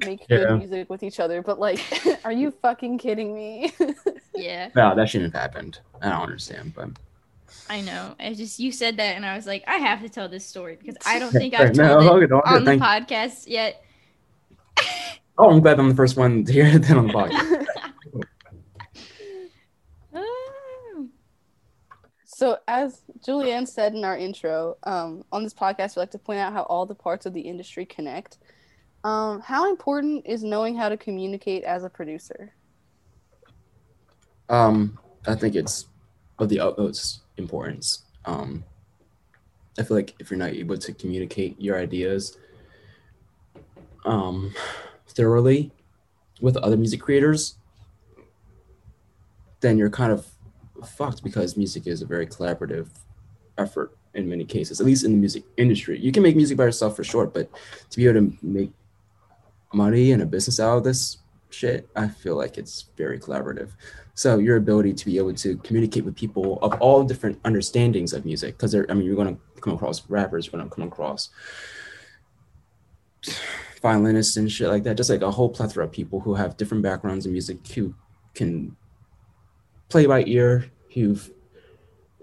[0.05, 0.37] make Yeah.
[0.37, 1.41] good music with each other.
[1.41, 1.79] But like,
[2.25, 3.73] are you fucking kidding me?
[4.35, 5.79] yeah Wow, that shouldn't have happened.
[6.01, 6.89] I don't understand, but
[7.69, 10.29] i know i just you said that and i was like i have to tell
[10.29, 13.45] this story because i don't think i've no, told it okay, okay, on the podcast
[13.47, 13.83] yet
[15.39, 17.65] oh, I'm glad I'm the first one to hear that on the podcast.
[20.11, 21.07] Oh.
[22.25, 26.39] So, as Julianne said in our intro, um, on this podcast, we like to point
[26.39, 28.39] out how all the parts of the industry connect.
[29.03, 32.53] Um, how important is knowing how to communicate as a producer?
[34.49, 35.85] Um, I think it's
[36.39, 38.03] of the utmost importance.
[38.25, 38.63] Um,
[39.79, 42.37] I feel like if you're not able to communicate your ideas
[44.05, 44.53] um,
[45.07, 45.71] thoroughly
[46.41, 47.55] with other music creators,
[49.61, 50.27] then you're kind of
[50.85, 52.89] fucked because music is a very collaborative
[53.57, 55.99] effort in many cases, at least in the music industry.
[55.99, 57.49] You can make music by yourself for sure, but
[57.89, 58.71] to be able to make
[59.73, 61.17] money and a business out of this
[61.49, 63.71] shit, I feel like it's very collaborative.
[64.13, 68.25] So your ability to be able to communicate with people of all different understandings of
[68.25, 71.29] music, because I mean, you're going to come across rappers, you're going to come across
[73.81, 74.97] violinists and shit like that.
[74.97, 77.93] Just like a whole plethora of people who have different backgrounds in music who
[78.33, 78.75] can
[79.89, 81.17] play by ear, who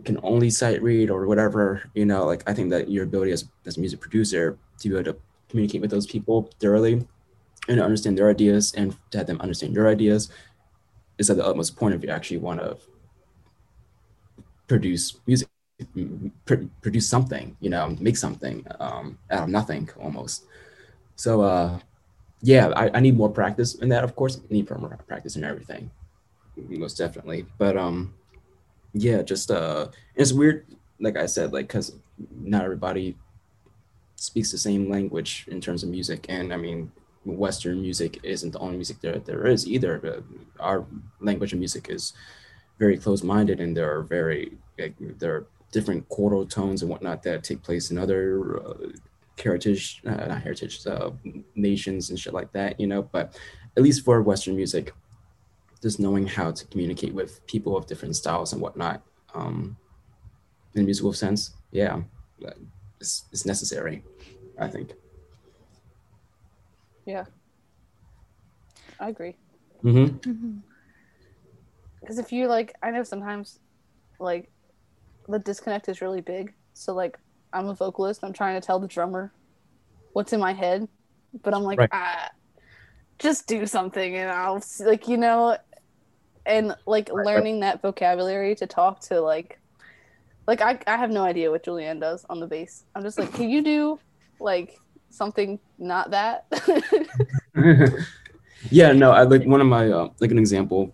[0.05, 1.91] can only sight read or whatever.
[1.95, 4.95] You know, like I think that your ability as as a music producer to be
[4.95, 7.07] able to communicate with those people thoroughly
[7.69, 10.31] and to understand their ideas and to have them understand your ideas
[11.19, 12.77] is at the utmost point if you actually want to
[14.67, 15.49] produce music
[16.45, 20.45] pr- produce something you know make something um, out of nothing almost.
[21.17, 21.79] So uh
[22.43, 24.39] yeah I, I need more practice in that of course.
[24.39, 25.91] I need more practice in everything
[26.57, 27.47] most definitely.
[27.59, 28.15] But um
[28.95, 30.67] yeah just uh it's weird
[31.01, 31.93] like i said like because
[32.41, 33.15] not everybody
[34.17, 36.27] speaks the same language in terms of music.
[36.29, 36.93] And i mean
[37.27, 40.23] Western music isn't the only music there there is either.
[40.61, 40.87] Our
[41.21, 42.13] language of music is
[42.79, 47.43] very close-minded, and there are very like, there are different chordal tones and whatnot that
[47.43, 48.89] take place in other uh,
[49.39, 51.11] heritage, uh, not heritage uh,
[51.55, 52.79] nations and shit like that.
[52.79, 53.39] You know, but
[53.77, 54.93] at least for Western music,
[55.83, 59.03] just knowing how to communicate with people of different styles and whatnot,
[59.35, 59.77] um,
[60.75, 62.03] in a musical sense, yeah,
[63.01, 64.05] it's, it's necessary,
[64.59, 64.93] I think.
[69.01, 69.37] I agree.
[69.83, 70.59] Mm-hmm.
[72.01, 73.59] Because if you like, I know sometimes
[74.19, 74.51] like
[75.29, 76.55] the disconnect is really big.
[76.73, 77.19] So like,
[77.53, 78.23] I'm a vocalist.
[78.23, 79.33] I'm trying to tell the drummer
[80.13, 80.89] what's in my head,
[81.43, 81.91] but I'm like, Right.
[81.93, 82.31] ah,
[83.19, 85.57] just do something, and I'll like you know,
[86.45, 87.27] and like right.
[87.27, 89.59] learning that vocabulary to talk to like,
[90.47, 92.85] like I I have no idea what Julianne does on the bass.
[92.95, 93.99] I'm just like, can you do
[94.39, 94.77] like
[95.17, 96.47] something not that?
[98.71, 100.93] yeah, no, I like one of my uh, like an example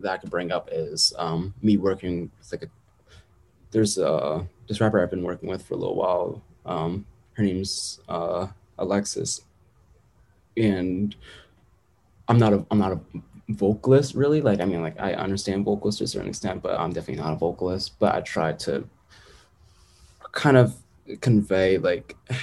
[0.00, 2.68] that I could bring up is um me working with like a
[3.70, 6.42] there's uh this rapper I've been working with for a little while.
[6.66, 8.48] Um her name's uh
[8.78, 9.42] Alexis.
[10.56, 11.14] And
[12.28, 13.00] I'm not a I'm not a
[13.50, 14.40] vocalist really.
[14.40, 17.32] Like I mean like I understand vocals to a certain extent, but I'm definitely not
[17.32, 17.98] a vocalist.
[17.98, 18.88] But I try to
[20.32, 20.76] kind of
[21.16, 22.16] convey like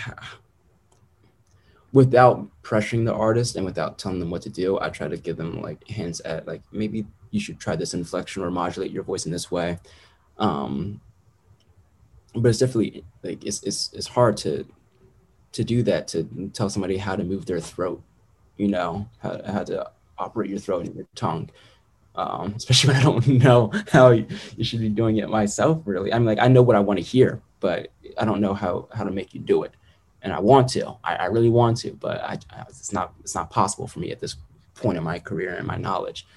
[1.94, 5.38] without pressuring the artist and without telling them what to do, I try to give
[5.38, 9.26] them like hints at like maybe you should try this inflection or modulate your voice
[9.26, 9.80] in this way.
[10.38, 11.02] Um,
[12.36, 14.66] but it's definitely like it's it's it's hard to
[15.54, 18.02] to do that to tell somebody how to move their throat,
[18.58, 21.50] you know, how how to operate your throat and your tongue.
[22.16, 25.82] Um, especially when I don't know how you should be doing it myself.
[25.86, 28.88] Really, I'm like I know what I want to hear, but I don't know how
[28.94, 29.74] how to make you do it
[30.22, 30.96] and I want to.
[31.04, 34.12] I, I really want to, but I, I, it's not it's not possible for me
[34.12, 34.36] at this
[34.76, 36.28] point in my career and my knowledge.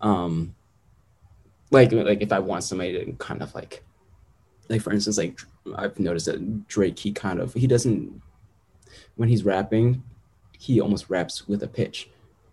[0.00, 0.54] Um,
[1.70, 3.84] like like if I want somebody to kind of like,
[4.68, 5.40] like for instance, like
[5.76, 8.20] I've noticed that Drake, he kind of he doesn't
[9.16, 10.02] when he's rapping,
[10.58, 12.10] he almost raps with a pitch,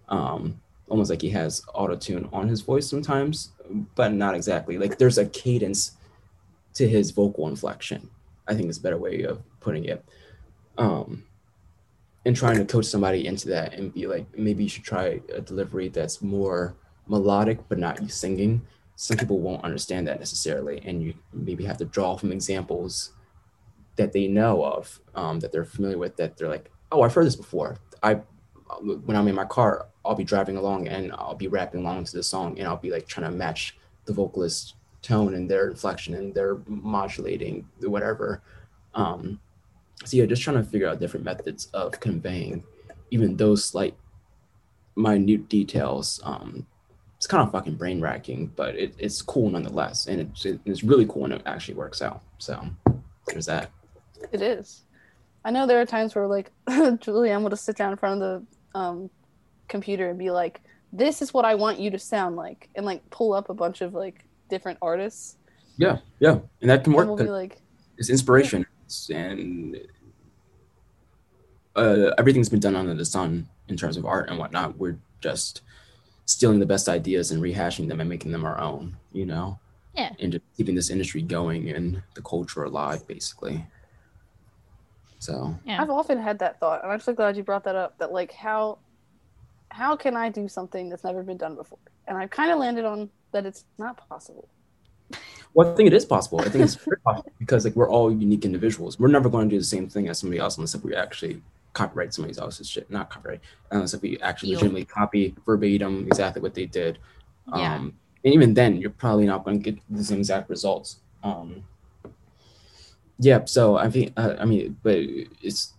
[0.07, 3.51] um, almost like he has auto tune on his voice sometimes,
[3.95, 4.77] but not exactly.
[4.77, 5.97] Like there's a cadence
[6.79, 8.09] to his vocal inflection.
[8.47, 10.03] I think is a better way of putting it.
[10.77, 11.25] Um,
[12.25, 15.41] and trying to coach somebody into that and be like, maybe you should try a
[15.41, 16.75] delivery that's more
[17.07, 18.61] melodic, but not you singing.
[18.95, 23.11] Some people won't understand that necessarily, and you maybe have to draw from examples
[23.97, 27.25] that they know of, um, that they're familiar with, that they're like, oh, I've heard
[27.25, 27.75] this before.
[28.01, 28.21] I,
[28.81, 32.13] when I'm in my car, I'll be driving along and I'll be rapping along to
[32.15, 36.13] the song, and I'll be like trying to match the vocalist tone and their inflection
[36.13, 38.41] and their modulating whatever.
[38.93, 39.39] Um,
[40.05, 42.63] so yeah, just trying to figure out different methods of conveying
[43.11, 43.95] even those slight
[44.95, 46.19] minute details.
[46.23, 46.65] Um,
[47.17, 51.05] it's kind of fucking brain racking, but it, it's cool nonetheless, and it's it's really
[51.05, 52.21] cool when it actually works out.
[52.37, 52.65] So
[53.27, 53.71] there's that.
[54.31, 54.83] It is.
[55.43, 58.79] I know there are times where like Julianne would sit down in front of the
[58.79, 59.09] um,
[59.67, 60.61] computer and be like,
[60.93, 63.81] "This is what I want you to sound like," and like pull up a bunch
[63.81, 65.37] of like different artists.
[65.77, 67.07] Yeah, yeah, and that can work.
[67.07, 67.61] And we'll be like,
[67.97, 68.65] it's inspiration
[69.09, 69.79] and
[71.75, 74.77] uh, everything's been done under the sun in terms of art and whatnot.
[74.77, 75.61] We're just
[76.25, 79.59] stealing the best ideas and rehashing them and making them our own, you know?
[79.95, 80.13] Yeah.
[80.19, 83.65] And just keeping this industry going and the culture alive, basically.
[85.19, 85.81] So Yeah.
[85.81, 87.97] I've often had that thought, and I'm so glad you brought that up.
[87.97, 88.79] That like how
[89.71, 91.77] how can I do something that's never been done before?
[92.07, 94.47] And I've kind of landed on that it's not possible.
[95.53, 96.41] Well, I think it is possible.
[96.41, 98.99] I think it's possible because like we're all unique individuals.
[98.99, 101.41] We're never going to do the same thing as somebody else unless if we actually
[101.73, 102.89] copyright somebody else's shit.
[102.91, 106.99] Not copyright, unless if we actually legitimately copy verbatim exactly what they did.
[107.55, 107.75] Yeah.
[107.75, 110.97] Um, and even then, you're probably not going to get the same exact results.
[111.23, 111.63] Um,
[113.17, 113.45] yeah.
[113.45, 114.97] So I think uh, I mean, but
[115.41, 115.73] it's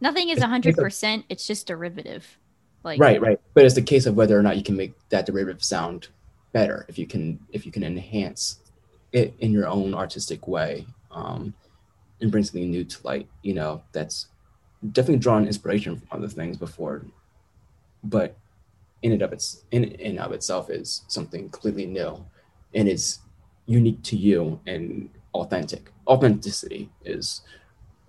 [0.00, 1.24] Nothing is hundred percent.
[1.28, 2.38] It's just derivative.
[2.84, 3.40] Like right, right.
[3.54, 6.08] But it's the case of whether or not you can make that derivative sound
[6.52, 8.60] better if you can if you can enhance
[9.12, 11.54] it in your own artistic way um,
[12.20, 13.28] and bring something new to light.
[13.42, 14.26] You know, that's
[14.92, 17.04] definitely drawn inspiration from other things before,
[18.04, 18.36] but
[19.02, 22.24] in and of its in and of itself is something completely new,
[22.74, 23.20] and it's
[23.66, 25.90] unique to you and authentic.
[26.06, 27.42] Authenticity is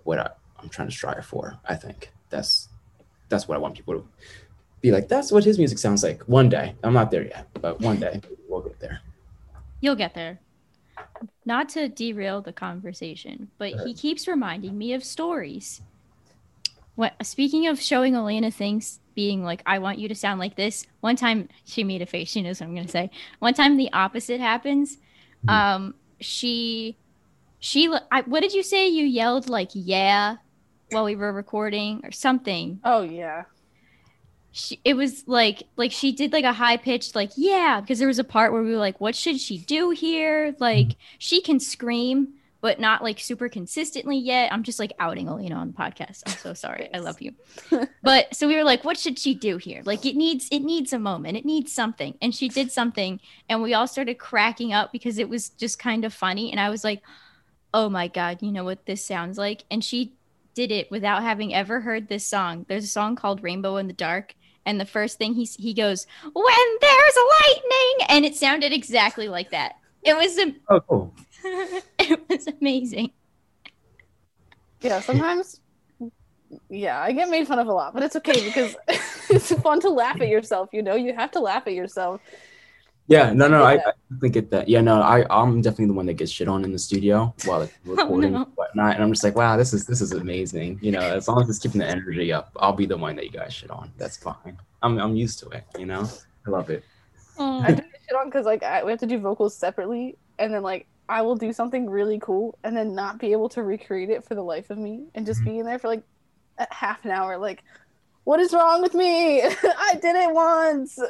[0.04, 1.58] what I, I'm trying to strive for.
[1.68, 2.68] I think that's
[3.28, 4.08] that's what I want people to
[4.80, 5.08] be like.
[5.08, 6.22] That's what his music sounds like.
[6.22, 9.00] One day, I'm not there yet, but one day we'll get there.
[9.80, 10.40] You'll get there.
[11.44, 15.80] Not to derail the conversation, but he keeps reminding me of stories.
[16.94, 20.86] What speaking of showing Elena things being like, I want you to sound like this.
[21.00, 23.10] One time she made a face, she knows what I'm gonna say.
[23.38, 24.98] One time the opposite happens.
[25.46, 25.50] Mhm.
[25.52, 26.96] Um she
[27.58, 28.88] she I, what did you say?
[28.88, 30.36] You yelled like yeah
[30.90, 33.44] while we were recording or something Oh yeah,
[34.52, 38.08] she, it was like like she did like a high pitched like yeah because there
[38.08, 40.54] was a part where we were like what should she do here?
[40.58, 41.16] Like mm-hmm.
[41.18, 44.52] she can scream but not like super consistently yet.
[44.52, 46.22] I'm just like outing Alina on the podcast.
[46.26, 46.90] I'm so sorry.
[46.92, 47.34] I love you.
[48.02, 49.82] But so we were like what should she do here?
[49.84, 51.36] Like it needs it needs a moment.
[51.36, 52.16] It needs something.
[52.20, 53.20] And she did something.
[53.48, 56.50] And we all started cracking up because it was just kind of funny.
[56.50, 57.02] And i was like
[57.72, 59.64] oh my god you know what this sounds like?
[59.70, 60.12] And she
[60.54, 62.66] did it without having ever heard this song.
[62.68, 64.34] There's a song called rainbow in the dark
[64.66, 69.50] and the first thing he he goes when there's lightning and it sounded exactly like
[69.50, 71.14] that it was am- Oh, cool.
[71.98, 73.12] it was amazing
[74.80, 75.00] yeah.
[75.00, 75.60] Sometimes,
[76.68, 78.76] yeah, I get made fun of a lot, but it's okay because
[79.30, 80.70] it's fun to laugh at yourself.
[80.72, 82.20] You know, you have to laugh at yourself.
[83.10, 83.76] Yeah, no, no, I, I
[84.08, 84.68] definitely get that.
[84.68, 87.58] Yeah, no, I, I'm definitely the one that gets shit on in the studio while
[87.58, 88.44] like, oh, recording no.
[88.44, 90.78] and whatnot, and I'm just like, wow, this is this is amazing.
[90.80, 93.24] You know, as long as it's keeping the energy up, I'll be the one that
[93.24, 93.90] you guys shit on.
[93.98, 94.56] That's fine.
[94.82, 95.64] I'm I'm used to it.
[95.76, 96.08] You know,
[96.46, 96.84] I love it.
[97.36, 97.60] Oh.
[97.64, 100.62] I do shit on because like I, we have to do vocals separately, and then
[100.62, 104.24] like I will do something really cool, and then not be able to recreate it
[104.24, 105.50] for the life of me, and just mm-hmm.
[105.50, 106.04] be in there for like
[106.60, 107.64] a half an hour, like,
[108.24, 109.42] what is wrong with me?
[109.42, 110.98] I did it once.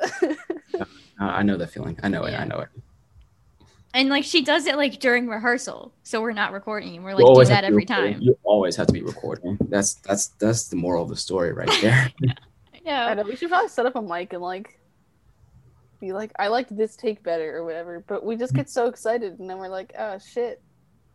[1.22, 1.98] Uh, I know that feeling.
[2.02, 2.30] I know it.
[2.30, 2.40] Yeah.
[2.40, 2.68] I know it.
[3.92, 7.26] and like she does it like during rehearsal so we're not recording and we're like
[7.34, 8.14] do that every recording.
[8.14, 9.58] time You always have to be recording.
[9.68, 12.10] That's that's that's the moral of the story right there.
[12.26, 12.34] I
[12.82, 14.80] yeah know we should probably set up a mic and like
[16.00, 19.38] be like, I liked this take better or whatever, but we just get so excited,
[19.40, 20.62] and then we're like, oh shit,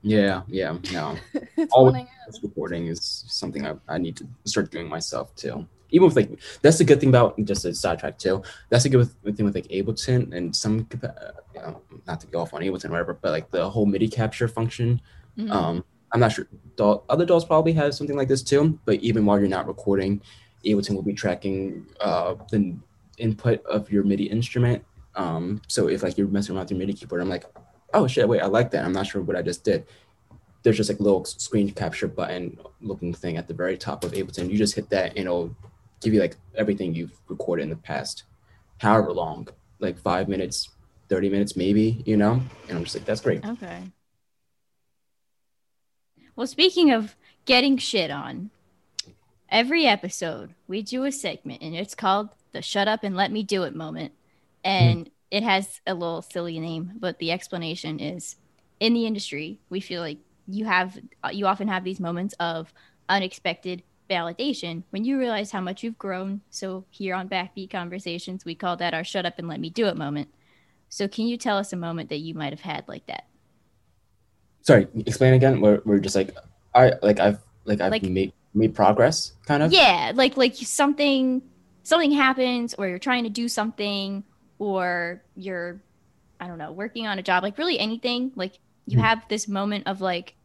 [0.04, 1.16] yeah, yeah, no.
[1.58, 2.32] it's Always- running out.
[2.32, 5.66] This recording is something I, I need to start doing myself too.
[5.96, 6.30] Even with like
[6.62, 8.44] that's the good thing about just a sidetrack too.
[8.70, 11.72] That's the good thing with like Ableton and some uh,
[12.06, 15.00] not to go off on Ableton or whatever, but like the whole MIDI capture function.
[15.38, 15.50] Mhm.
[15.50, 16.48] Um, I'm not sure.
[16.76, 18.78] DAW, other DAWs probably have something like this too.
[18.84, 20.22] But even while you're not recording,
[20.66, 22.76] Ableton will be tracking uh, the
[23.18, 24.84] input of your MIDI instrument.
[25.16, 27.46] Um, so if like you're messing around with your MIDI keyboard, I'm like,
[27.94, 28.84] oh shit, wait, I like that.
[28.84, 29.86] I'm not sure what I just did.
[30.64, 34.12] There's just like a little screen capture button looking thing at the very top of
[34.12, 34.50] Ableton.
[34.50, 35.56] You just hit that and it'll
[36.06, 38.24] give you like everything you've recorded in the past,
[38.78, 39.48] however long,
[39.80, 40.70] like five minutes,
[41.10, 42.42] 30 minutes, maybe, you know?
[42.70, 43.46] And I'm just like, that's great.
[43.46, 43.84] Okay.
[46.36, 48.52] Well, speaking of getting shit on,
[49.50, 53.44] every episode we do a segment and it's called the Shut Up and Let Me
[53.44, 54.14] Do It moment.
[54.64, 55.14] And hmm.
[55.32, 58.36] it has a little silly name, but the explanation is
[58.80, 61.00] in the industry, we feel like you have
[61.32, 62.72] you often have these moments of
[63.10, 66.42] unexpected validation when you realize how much you've grown.
[66.50, 69.88] So here on Backbeat Conversations, we call that our shut up and let me do
[69.88, 70.30] it moment.
[70.90, 73.26] So can you tell us a moment that you might have had like that?
[74.62, 75.62] Sorry, explain again.
[75.62, 76.36] We're, we're just like,
[76.74, 79.74] I like I've like I've Like- made made progress, kind of.
[79.74, 81.42] yeah like like something
[81.84, 84.24] something happens or you're trying to do something
[84.60, 85.82] or you're
[86.40, 88.54] i don't know working on a job like really anything like
[88.88, 89.02] you Mhm.
[89.02, 90.36] have this moment of like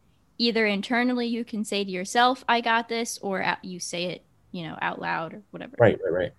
[0.41, 4.23] either internally you can say to yourself i got this or out, you say it
[4.51, 6.33] you know out loud or whatever Right, right, right.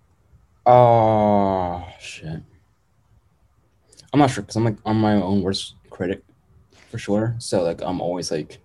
[0.65, 2.41] Oh shit.
[4.13, 6.23] I'm not sure because I'm like I'm my own worst critic
[6.89, 7.35] for sure.
[7.39, 8.59] So like I'm always like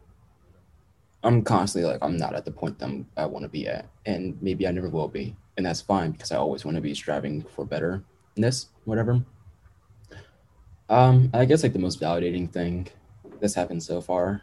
[1.25, 3.87] I'm constantly like I'm not at the point that I'm, I want to be at,
[4.07, 6.95] and maybe I never will be, and that's fine because I always want to be
[6.95, 9.25] striving for betterness, whatever.
[10.89, 12.87] Um, I guess like the most validating thing
[13.41, 14.43] that's happened so far.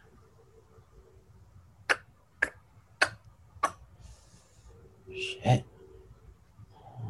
[5.10, 5.64] Shit.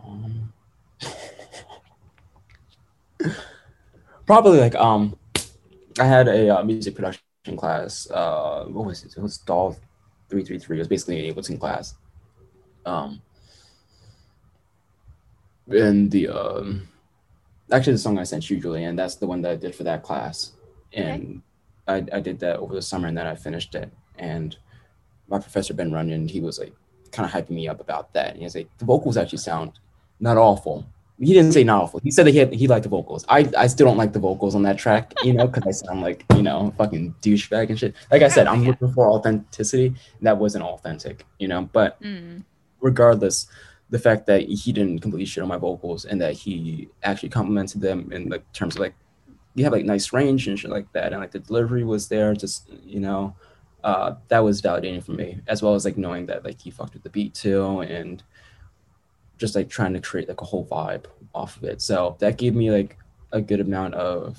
[0.06, 0.52] Um,
[4.26, 5.16] probably like um,
[5.98, 7.22] I had a uh, music production
[7.56, 8.10] class.
[8.10, 9.16] Uh, what was it?
[9.16, 9.74] It was DAW
[10.28, 10.76] three three three.
[10.76, 11.94] It was basically an Ableton class.
[12.84, 13.22] Um,
[15.68, 16.88] and the um,
[17.72, 20.02] actually the song I sent you, Julian, that's the one that I did for that
[20.02, 20.52] class,
[20.92, 21.42] and
[21.88, 23.90] I I did that over the summer, and then I finished it.
[24.18, 24.56] And
[25.28, 26.74] my professor Ben Runyon, he was like
[27.10, 28.30] kind of hyping me up about that.
[28.30, 29.72] And he was like, the vocals actually sound
[30.20, 30.86] not awful.
[31.18, 32.00] He didn't say awful.
[32.02, 33.24] He said that he had, he liked the vocals.
[33.28, 36.02] I, I still don't like the vocals on that track, you know, because I sound
[36.02, 37.94] like you know fucking douchebag and shit.
[38.10, 39.94] Like I said, I'm looking for authenticity.
[40.20, 41.62] That wasn't authentic, you know.
[41.72, 42.44] But Mm.
[42.80, 43.46] regardless,
[43.88, 47.80] the fact that he didn't completely shit on my vocals and that he actually complimented
[47.80, 48.94] them in like terms of like
[49.54, 52.34] you have like nice range and shit like that, and like the delivery was there,
[52.34, 53.34] just you know,
[53.84, 56.92] uh, that was validating for me, as well as like knowing that like he fucked
[56.92, 58.22] with the beat too, and
[59.38, 61.82] just like trying to create like a whole vibe off of it.
[61.82, 62.96] So that gave me like
[63.32, 64.38] a good amount of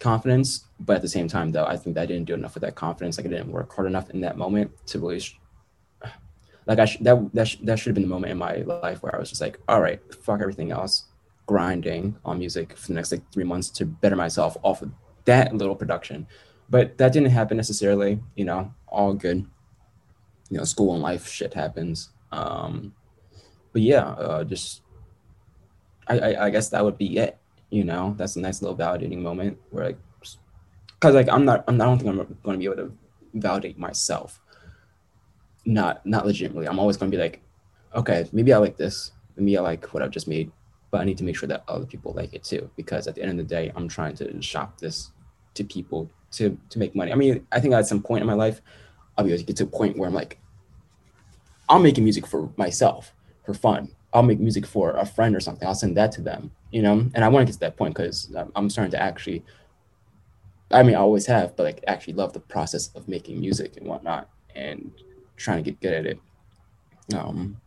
[0.00, 2.62] confidence, but at the same time though, I think that I didn't do enough with
[2.62, 3.16] that confidence.
[3.16, 5.20] Like I didn't work hard enough in that moment to really.
[5.20, 5.38] Sh-
[6.66, 9.02] like I sh- that that sh- that should have been the moment in my life
[9.02, 11.04] where I was just like, all right, fuck everything else,
[11.46, 14.90] grinding on music for the next like three months to better myself off of
[15.26, 16.26] that little production.
[16.70, 18.20] But that didn't happen necessarily.
[18.34, 19.46] You know, all good.
[20.50, 22.10] You know, school and life shit happens.
[22.32, 22.94] Um,
[23.74, 24.80] but yeah, uh, just
[26.08, 27.36] I, I I guess that would be it.
[27.68, 29.98] You know, that's a nice little validating moment where like,
[31.00, 32.96] cause like I'm not I'm I don't think I'm going to be able to
[33.34, 34.40] validate myself
[35.64, 36.66] not not legitimately.
[36.68, 37.42] I'm always gonna be like,
[37.94, 40.50] okay, maybe I like this, maybe I like what I've just made,
[40.90, 42.70] but I need to make sure that other people like it too.
[42.76, 45.10] Because at the end of the day, I'm trying to shop this
[45.54, 47.12] to people to to make money.
[47.12, 48.60] I mean, I think at some point in my life,
[49.16, 50.38] I'll be able to get to a point where I'm like,
[51.68, 53.13] I'm making music for myself,
[53.44, 53.94] for fun.
[54.12, 55.66] I'll make music for a friend or something.
[55.66, 57.10] I'll send that to them, you know.
[57.14, 59.44] And I want to get to that point because I'm starting to actually.
[60.70, 63.86] I mean, I always have, but like actually love the process of making music and
[63.86, 64.90] whatnot, and
[65.36, 66.18] trying to get good at it.
[67.14, 67.60] Um,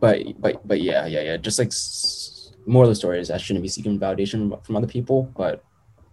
[0.00, 1.36] but but but yeah yeah yeah.
[1.36, 1.72] Just like
[2.66, 5.64] more of the story is I shouldn't be seeking validation from, from other people, but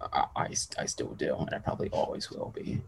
[0.01, 0.47] I, I
[0.77, 2.81] I still do, and I probably always will be,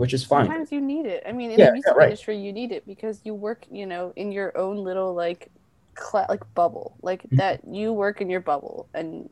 [0.00, 0.46] which is fine.
[0.46, 1.22] Sometimes you need it.
[1.26, 2.04] I mean, in Yeah, the yeah, music right.
[2.06, 5.52] industry, you need it because you work, you know, in your own little like,
[5.94, 7.36] cla like bubble, like Mhm.
[7.36, 7.60] that.
[7.70, 9.28] You work in your bubble, and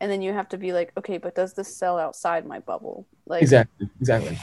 [0.00, 3.08] and then you have to be like, okay, but does this sell outside my bubble?
[3.26, 4.38] Like, Exactly, exactly.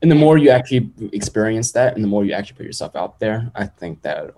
[0.00, 3.18] And the more you actually experience that, and the more you actually put yourself out
[3.18, 4.30] there, I think that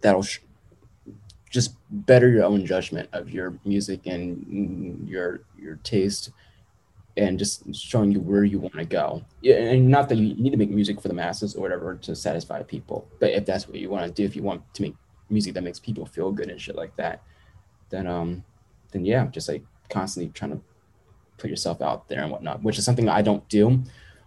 [0.00, 0.40] that'll sh-
[1.50, 6.30] just better your own judgment of your music and mm, your your taste,
[7.16, 9.24] and just showing you where you want to go.
[9.44, 12.62] And not that you need to make music for the masses or whatever to satisfy
[12.62, 14.94] people, but if that's what you want to do, if you want to make
[15.30, 17.22] music that makes people feel good and shit like that,
[17.90, 18.44] then um,
[18.92, 20.60] then yeah, just like constantly trying to
[21.38, 23.82] put yourself out there and whatnot, which is something I don't do,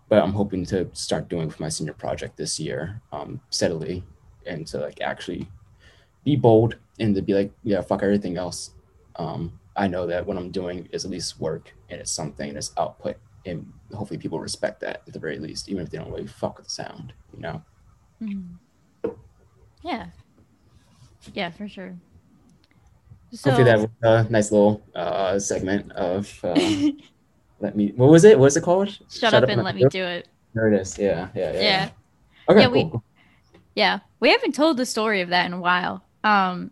[0.07, 4.03] but I'm hoping to start doing for my senior project this year, um, steadily,
[4.45, 5.47] and to like actually
[6.23, 8.71] be bold and to be like, yeah, fuck everything else.
[9.15, 12.71] Um, I know that what I'm doing is at least work and it's something that's
[12.77, 13.15] output,
[13.45, 16.57] and hopefully people respect that at the very least, even if they don't really fuck
[16.57, 17.61] with the sound, you know.
[18.21, 18.55] Mhm.
[19.81, 20.07] Yeah.
[21.33, 21.95] Yeah, for sure.
[23.31, 23.89] So, hopefully that was
[24.27, 26.55] a nice little uh, segment of uh,
[27.61, 27.93] let me.
[27.95, 28.37] What was it?
[28.37, 28.89] What was it called?
[29.09, 30.27] shut, up, and let me do it.
[30.53, 30.97] There it is.
[30.97, 31.61] Yeah, yeah, yeah.
[31.61, 31.89] Yeah.
[32.49, 32.89] Okay, Yeah, cool.
[32.93, 32.99] we-
[33.75, 36.03] Yeah, we haven't told the story of that in a while.
[36.23, 36.71] Um,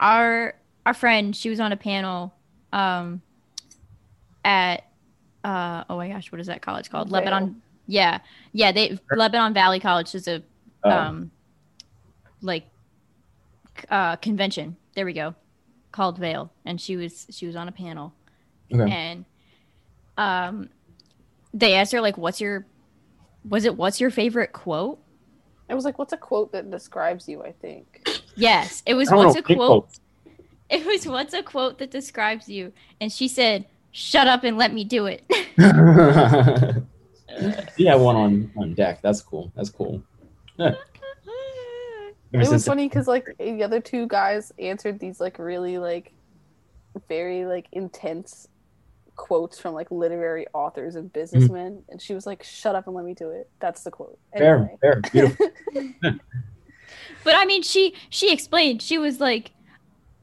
[0.00, 0.54] our
[0.86, 2.34] our friend, she was on a panel,
[2.72, 3.22] um,
[4.44, 4.84] at
[5.44, 7.08] uh oh my gosh, what is that college called?
[7.08, 7.20] Vail.
[7.20, 7.62] Lebanon.
[7.86, 8.20] Yeah,
[8.52, 8.72] yeah.
[8.72, 10.42] They Lebanon Valley College is a
[10.82, 11.30] Um, um,
[12.40, 12.66] like
[13.90, 14.76] uh convention.
[14.94, 15.34] There we go,
[15.92, 18.14] called Vale, and she was she was on a panel,
[18.72, 18.90] okay.
[18.90, 19.24] and
[20.16, 20.68] um,
[21.52, 22.66] they asked her like, "What's your
[23.48, 23.76] was it?
[23.76, 24.98] What's your favorite quote?"
[25.68, 27.42] I was like, what's a quote that describes you?
[27.42, 28.04] I think.
[28.34, 29.56] Yes, it was I what's know, a quote.
[29.56, 30.00] quotes.
[30.70, 34.72] It was what's a quote that describes you, and she said, "Shut up and let
[34.72, 35.24] me do it."
[37.76, 39.02] you have one on on deck.
[39.02, 39.52] That's cool.
[39.56, 40.02] That's cool.
[40.58, 40.76] Ever
[42.32, 46.12] It was since- funny because like the other two guys answered these like really like
[47.08, 48.46] very like intense
[49.16, 51.20] quotes from like literary authors and mm-hmm.
[51.20, 54.18] businessmen, and she was like, "Shut up and let me do it." That's the quote.
[54.36, 55.46] fair, fair, beautiful.
[57.24, 58.82] but I mean, she she explained.
[58.82, 59.50] She was like,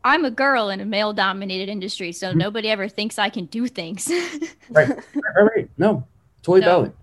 [0.08, 2.38] "I'm a girl in a male-dominated industry, so Mhm.
[2.38, 4.08] nobody ever thinks I can do things."
[4.70, 5.70] right, right, right.
[5.78, 6.06] No,
[6.42, 6.68] totally No.
[6.68, 6.94] valid.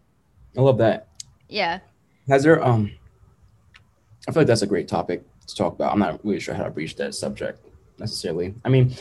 [0.56, 1.08] I love that.
[1.48, 1.80] yeah.
[2.28, 2.90] Has there um
[4.26, 5.92] I feel like that's a great topic to talk about.
[5.92, 7.60] I'm not really sure how to breach that subject
[7.98, 8.54] necessarily.
[8.64, 8.94] I mean,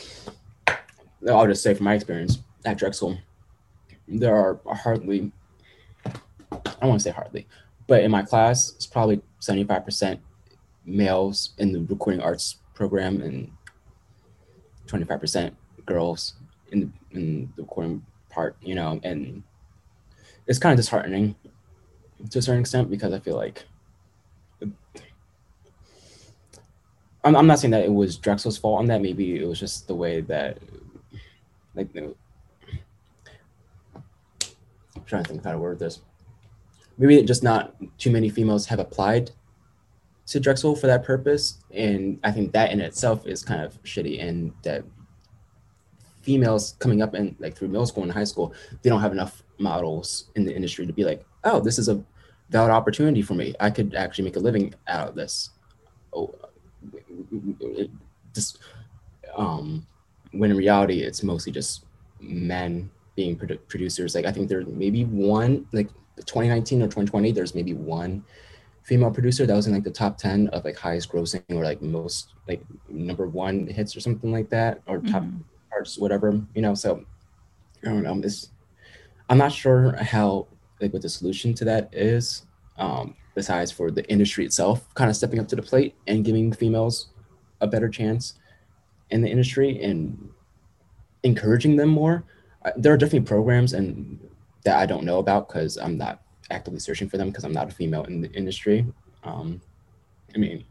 [1.29, 3.17] I'll just say from my experience at Drexel,
[4.07, 5.31] there are hardly
[6.05, 6.11] I
[6.81, 7.47] don't want to say hardly,
[7.87, 10.19] but in my class, it's probably 75%
[10.85, 13.49] males in the recording arts program and
[14.88, 15.53] 25%
[15.86, 16.34] girls
[16.71, 19.43] in the, in the recording part, you know, and
[20.47, 21.36] it's kind of disheartening
[22.29, 23.65] to a certain extent because I feel like
[27.23, 29.01] I'm, I'm not saying that it was Drexel's fault on that.
[29.01, 30.57] Maybe it was just the way that,
[31.73, 32.13] like, the,
[33.95, 36.01] I'm trying to think of how to word this.
[36.97, 39.31] Maybe just not too many females have applied
[40.28, 44.24] to Drexel for that purpose, and I think that in itself is kind of shitty.
[44.24, 44.84] And that
[46.21, 49.43] females coming up and like through middle school and high school, they don't have enough
[49.59, 52.01] models in the industry to be like, oh, this is a
[52.49, 53.53] valid opportunity for me.
[53.59, 55.49] I could actually make a living out of this.
[56.13, 56.34] Oh,
[58.34, 58.59] just
[59.36, 59.86] um,
[60.32, 61.86] when in reality, it's mostly just
[62.19, 64.15] men being produ- producers.
[64.15, 68.24] Like I think there's maybe one, like 2019 or 2020, there's maybe one
[68.84, 71.81] female producer that was in like the top 10 of like highest grossing or like
[71.81, 75.39] most like number one hits or something like that or top Mhm.
[75.69, 76.73] charts, whatever, you know.
[76.75, 77.03] So
[77.84, 78.19] I don't know.
[78.23, 78.49] It's
[79.29, 80.47] I'm not sure how
[80.81, 82.45] like what the solution to that is.
[82.77, 86.51] Um, besides for the industry itself, kind of stepping up to the plate and giving
[86.51, 87.07] females
[87.61, 88.34] a better chance
[89.11, 90.29] in the industry and
[91.23, 92.23] encouraging them more.
[92.65, 94.19] Uh, there are definitely programs and
[94.65, 96.21] that I don't know about because I'm not
[96.51, 98.85] actively searching for them because I'm not a female in the industry.
[99.23, 99.61] Um,
[100.33, 100.65] I mean,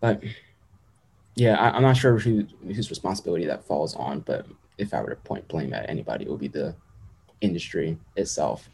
[0.00, 0.22] but
[1.36, 4.46] yeah, I, I'm not sure who, whose responsibility that falls on, but
[4.78, 6.74] if I were to point blame at anybody, it would be the
[7.40, 8.68] industry itself,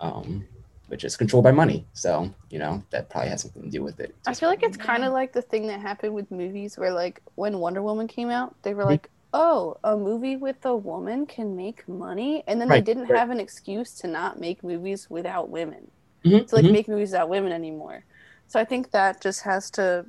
[0.00, 0.44] um,
[0.88, 1.86] which is controlled by money.
[1.92, 4.14] So, you know, that probably has something to do with it.
[4.26, 7.20] I feel like it's kind of like the thing that happened with movies where like
[7.36, 8.88] when Wonder Woman came out, they were Mhm.
[8.88, 13.08] like, "Oh, a movie with a woman can make money." And then Right, they didn't
[13.10, 13.18] right.
[13.18, 15.90] have an excuse to not make movies without women.
[16.24, 18.04] Mhm, To like mhm, make movies without women anymore.
[18.48, 20.06] So I think that just has to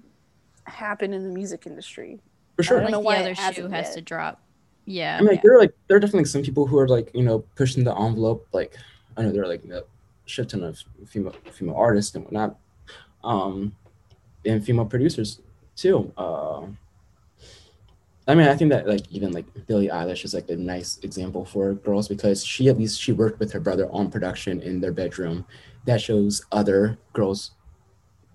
[0.65, 2.19] happen in the music industry.
[2.55, 2.77] for sure.
[2.77, 3.93] I don't Like know the why it other shoe hasn't yet.
[3.95, 4.41] to drop.
[4.85, 5.17] Yeah.
[5.17, 7.23] I mean, like, there are like there are definitely some people who are like you
[7.23, 8.47] know pushing the envelope.
[8.53, 8.77] Like
[9.17, 9.83] I know there are like a
[10.25, 12.55] shit ton of female female artists and whatnot,
[13.23, 13.75] um,
[14.45, 15.41] and female producers
[15.75, 16.13] too.
[16.17, 16.67] Uh,
[18.27, 21.45] I mean, I think that like even like Billie Eilish is like a nice example
[21.45, 24.91] for girls because she at least she worked with her brother on production in their
[24.91, 25.45] bedroom.
[25.85, 27.51] That shows other girls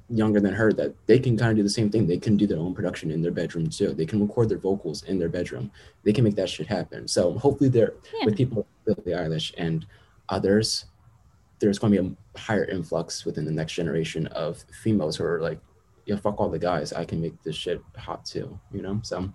[0.09, 2.07] younger than her that they can kind of do the same thing.
[2.07, 3.93] They can do their own production in their bedroom too.
[3.93, 5.71] They can record their vocals in their bedroom.
[6.05, 7.09] They can make that shit happen.
[7.09, 8.27] So hopefully, there Yeah.
[8.27, 9.87] with people like Billie Eilish and
[10.29, 10.87] others,
[11.59, 15.41] there's going to be a higher influx within the next generation of females who are
[15.41, 15.59] like,
[16.07, 16.93] yeah, fuck all the guys.
[16.93, 18.59] I can make this shit hot too.
[18.73, 19.01] You know.
[19.03, 19.33] So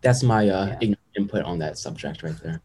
[0.00, 0.94] that's my uh, Yeah.
[1.16, 2.60] input on that subject right there.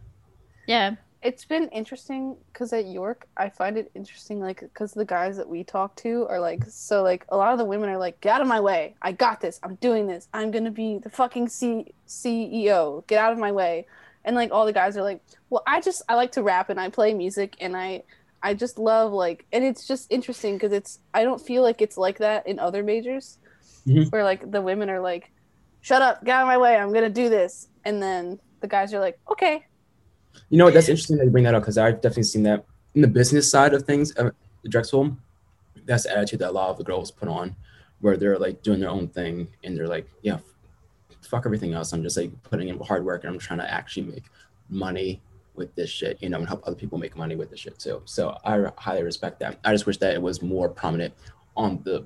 [0.67, 0.95] Yeah.
[1.21, 5.49] It's been interesting because at York, I find it interesting, like, because the guys that
[5.49, 8.35] we talk to are like, so, like, a lot of the women are like, get
[8.35, 8.95] out of my way.
[9.01, 9.59] I got this.
[9.61, 10.29] I'm doing this.
[10.33, 13.05] I'm going to be the fucking C- CEO.
[13.07, 13.85] Get out of my way.
[14.23, 16.79] And, like, all the guys are like, well, I just, I like to rap and
[16.79, 18.03] I play music and I,
[18.41, 21.97] I just love, like, and it's just interesting because it's, I don't feel like it's
[21.97, 23.39] like that in other majors
[23.85, 24.09] Mhm.
[24.11, 25.31] where, like, the women are like,
[25.82, 26.77] shut up, get out of my way.
[26.77, 27.67] I'm going to do this.
[27.86, 29.65] And then the guys are like, okay.
[30.49, 30.73] You know what?
[30.73, 32.65] That's interesting that you bring that up because I've definitely seen that
[32.95, 34.15] in the business side of things.
[34.17, 34.32] Uh,
[34.67, 35.15] Drexel,
[35.86, 37.55] that's the attitude that a lot of the girls put on,
[38.01, 40.39] where they're like doing their own thing and they're like, yeah,
[41.21, 41.93] fuck everything else.
[41.93, 44.23] I'm just like putting in hard work and I'm trying to actually make
[44.69, 45.21] money
[45.55, 48.01] with this shit, you know, and help other people make money with this shit too.
[48.05, 49.59] So I highly respect that.
[49.63, 51.13] I just wish that it was more prominent
[51.55, 52.05] on the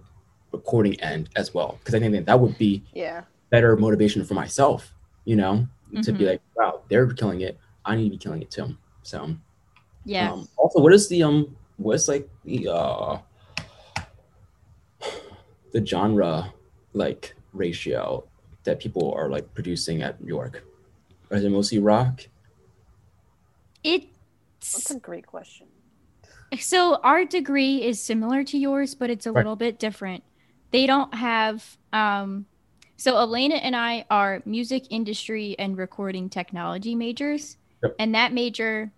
[0.52, 3.24] recording end as well because I think that that would be Yeah.
[3.54, 4.92] Better motivation for myself,
[5.26, 5.68] you know,
[6.02, 6.28] to be Mhm.
[6.32, 7.60] like, wow, they're killing it.
[7.86, 8.76] I need to be killing it too.
[9.04, 9.36] So,
[10.06, 10.32] Yeah.
[10.32, 13.20] um, also, what is the um, what's like the uh,
[15.72, 16.52] the genre
[16.94, 18.26] like ratio
[18.64, 20.64] that people are like producing at York?
[21.30, 22.26] Is it mostly rock?
[23.84, 24.08] It's
[24.74, 25.68] That's a great question.
[26.60, 29.44] So our degree is similar to yours, but it's a Right.
[29.44, 30.24] little bit different.
[30.72, 32.48] They don't have um
[32.98, 37.58] so Elena and I are music industry and recording technology majors.
[37.82, 37.96] Yep.
[38.00, 38.92] And that major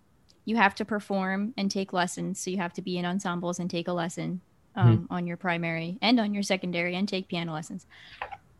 [0.44, 2.40] you have to perform and take lessons.
[2.40, 4.40] So you have to be in ensembles and take a lesson
[4.76, 7.86] um, on your primary and on your secondary and take piano lessons.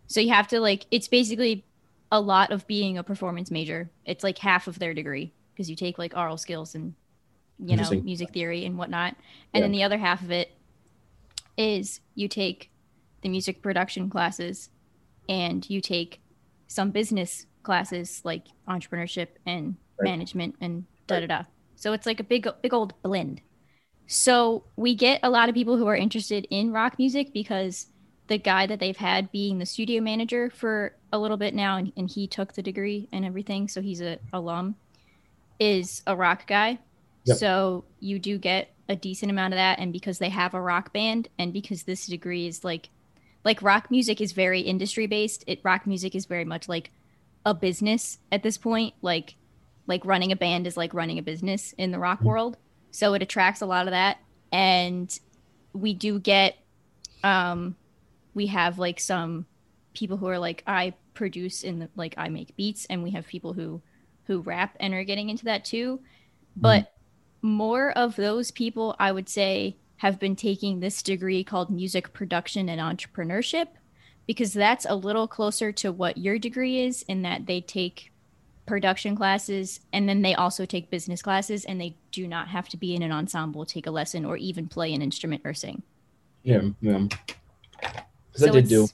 [0.09, 1.65] So you have to like it's basically
[2.11, 3.89] a lot of being a performance major.
[4.05, 6.95] It's like half of their degree because you take like aural skills and
[7.59, 9.17] you know music theory and whatnot,
[9.55, 10.53] and then the other half of it
[11.57, 12.71] is you take
[13.23, 14.69] the music production classes
[15.29, 16.21] and you take
[16.69, 20.11] some business classes like entrepreneurship and Right.
[20.11, 21.43] management and da da da.
[21.77, 23.41] So it's like a big big old blend.
[24.07, 27.87] So we get a lot of people who are interested in rock music because
[28.29, 31.93] the guy that they've had being the studio manager for a little bit now and,
[31.97, 34.75] and he took the degree and everything so he's a alum
[35.59, 36.79] is a rock guy
[37.25, 37.37] Yep.
[37.39, 40.93] so you do get a decent amount of that and because they have a rock
[40.93, 42.89] band and because this degree is like
[43.47, 46.91] like rock music is very industry based it rock music is very much like
[47.47, 48.93] a business at this point.
[49.01, 49.37] Like
[49.87, 52.59] like running a band is like running a business in the rock world.
[52.91, 54.19] So it attracts a lot of that.
[54.53, 55.19] And
[55.73, 56.59] we do get
[57.23, 57.77] um
[58.35, 59.47] we have like some
[59.95, 63.27] people who are like i produce in the like i make beats and we have
[63.27, 63.81] people who
[64.25, 66.01] who rap and are getting into that too.
[66.57, 66.93] But
[67.43, 72.69] more of those people i would say have been taking this degree called music production
[72.69, 73.69] and entrepreneurship
[74.27, 78.13] because that's a little closer to what your degree is in that they take
[78.67, 82.77] production classes and then they also take business classes and they do not have to
[82.77, 85.83] be in an ensemble take a lesson or even play an instrument or sing
[86.43, 87.07] Yeah, yeah.
[88.33, 88.89] Because I did do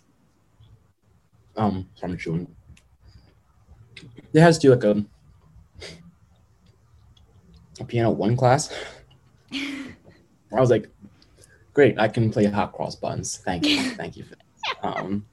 [1.57, 2.55] um from June.
[4.33, 5.05] They has to do like a
[7.81, 8.73] a piano one class.
[10.53, 10.89] I was like,
[11.75, 13.39] great, I can play hot cross buns.
[13.39, 14.97] Thank you, thank you for that.
[14.99, 15.27] Um,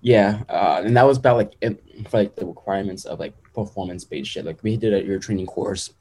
[0.00, 4.04] yeah, uh, and that was about like it, for like the requirements of like performance
[4.04, 4.44] based shit.
[4.44, 5.92] Like we did a your training course.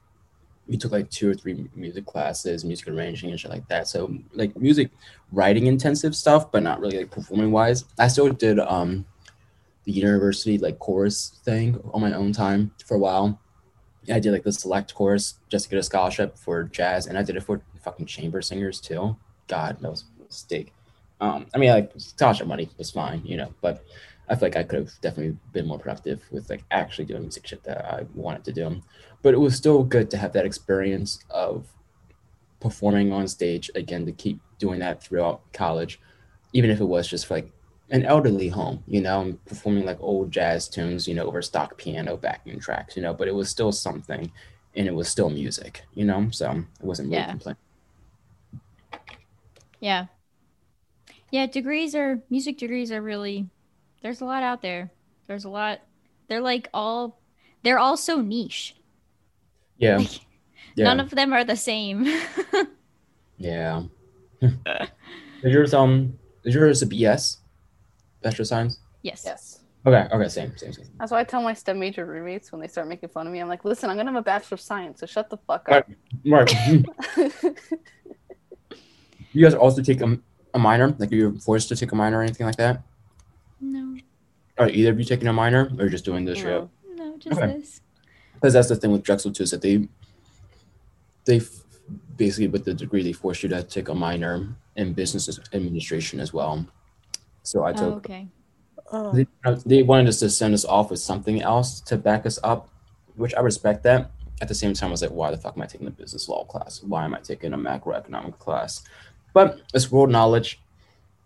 [0.68, 3.88] We took like two or three music classes, music arranging and shit like that.
[3.88, 4.92] So like music
[5.32, 7.86] writing intensive stuff, but not really like performing wise.
[7.98, 9.06] I still did um
[9.86, 13.40] the university like chorus thing on my own time for a while.
[14.12, 17.24] I did like the select course just to get a scholarship for jazz, and I
[17.24, 19.16] did it for fucking chamber singers too.
[19.48, 20.74] God, that was a mistake.
[21.22, 23.86] Um, I mean, like scholarship money was fine, you know, but
[24.28, 27.48] I feel like I could have definitely been more productive with like actually doing music
[27.48, 28.82] shit that I wanted to do.
[29.22, 31.68] But it was still good to have that experience of
[32.60, 36.00] performing on stage again to keep doing that throughout college,
[36.54, 37.52] even if it was just for like
[37.92, 41.78] an elderly home, you know, and performing like old jazz tunes, you know, over stock
[41.78, 44.32] piano backing tracks, you know, but it was still something
[44.76, 47.30] and it was still music, you know, so it wasn't really Yeah.
[47.30, 47.58] complaining.
[49.86, 50.08] Yeah.
[51.30, 53.46] Yeah, degrees are music degrees are really
[54.02, 54.90] there's a lot out there.
[55.28, 55.82] There's a lot
[56.28, 57.20] they're like all
[57.62, 58.76] they're all so niche.
[59.78, 59.98] Yeah.
[59.98, 60.22] Like
[60.76, 60.86] Yeah.
[60.86, 62.06] none of them are the same.
[63.38, 63.84] yeah.
[64.42, 64.88] yeah.
[65.44, 67.38] Is yours um is yours a BS?
[68.24, 68.80] Bachelor science?
[69.04, 69.22] Yes.
[69.24, 69.60] Yes.
[69.86, 70.88] Okay, okay, same, same, same.
[70.98, 73.40] That's why I tell my STEM major roommates when they start making fun of me.
[73.40, 75.88] I'm like, listen, I'm gonna have a bachelor of science, so shut the fuck up.
[76.24, 76.50] Mark,
[79.40, 80.18] you guys also take a,
[80.54, 80.96] a minor?
[80.98, 82.82] Like you're forced to take a minor or anything like that?
[83.62, 83.98] No.
[84.58, 86.48] Are either of you taking a minor or just doing this shit?
[86.48, 86.70] No.
[86.96, 87.54] No, just Okay.
[87.58, 87.82] this.
[88.36, 89.88] Because that's the thing with Drexel too, is that they
[91.26, 91.64] they f-
[92.18, 96.34] basically with the degree they force you to take a minor in business administration as
[96.34, 96.66] well.
[97.44, 98.28] So I Oh, took okay.
[98.92, 99.12] Oh.
[99.14, 102.40] they, uh, they wanted us to send us off with something else to back us
[102.44, 102.70] up,
[103.16, 104.12] which I respect that.
[104.42, 106.28] At the same time, I was like, why the fuck am I taking a business
[106.30, 106.84] law class?
[106.84, 108.84] Why am I taking a macroeconomic class?
[109.36, 110.62] But it's world knowledge.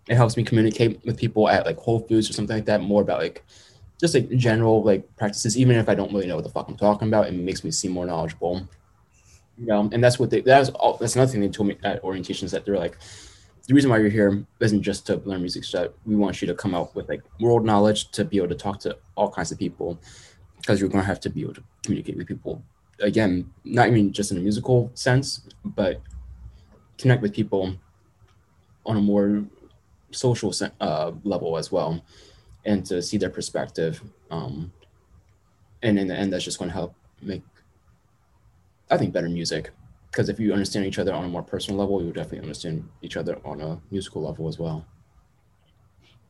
[0.07, 3.03] It helps me communicate with people at like Whole Foods or something like that, more
[3.03, 3.45] about like
[4.01, 6.75] just like general like practices, even if I don't really know what the fuck I'm
[6.75, 8.67] talking about, it makes me seem more knowledgeable.
[9.59, 12.03] You know, and that's what they that's all that's another thing they told me at
[12.03, 12.97] orientation is that they're like
[13.67, 15.89] the reason why you're here isn't just to learn music stuff.
[16.03, 18.79] We want you to come out with like world knowledge to be able to talk
[18.79, 20.01] to all kinds of people
[20.57, 22.63] because you're going to have to be able to communicate with people.
[23.01, 26.01] Again, not even just in a musical sense, but
[26.97, 27.75] connect with people
[28.89, 29.45] on a more
[30.11, 32.03] social uh, level as well
[32.65, 34.01] and to see their perspective.
[34.31, 34.73] Um,
[35.83, 37.43] and in the end, that's just going to help make,
[38.89, 39.69] I think, better music
[40.11, 42.89] because if you understand each other on a more personal level, you would definitely understand
[43.03, 44.83] each other on a musical level as well.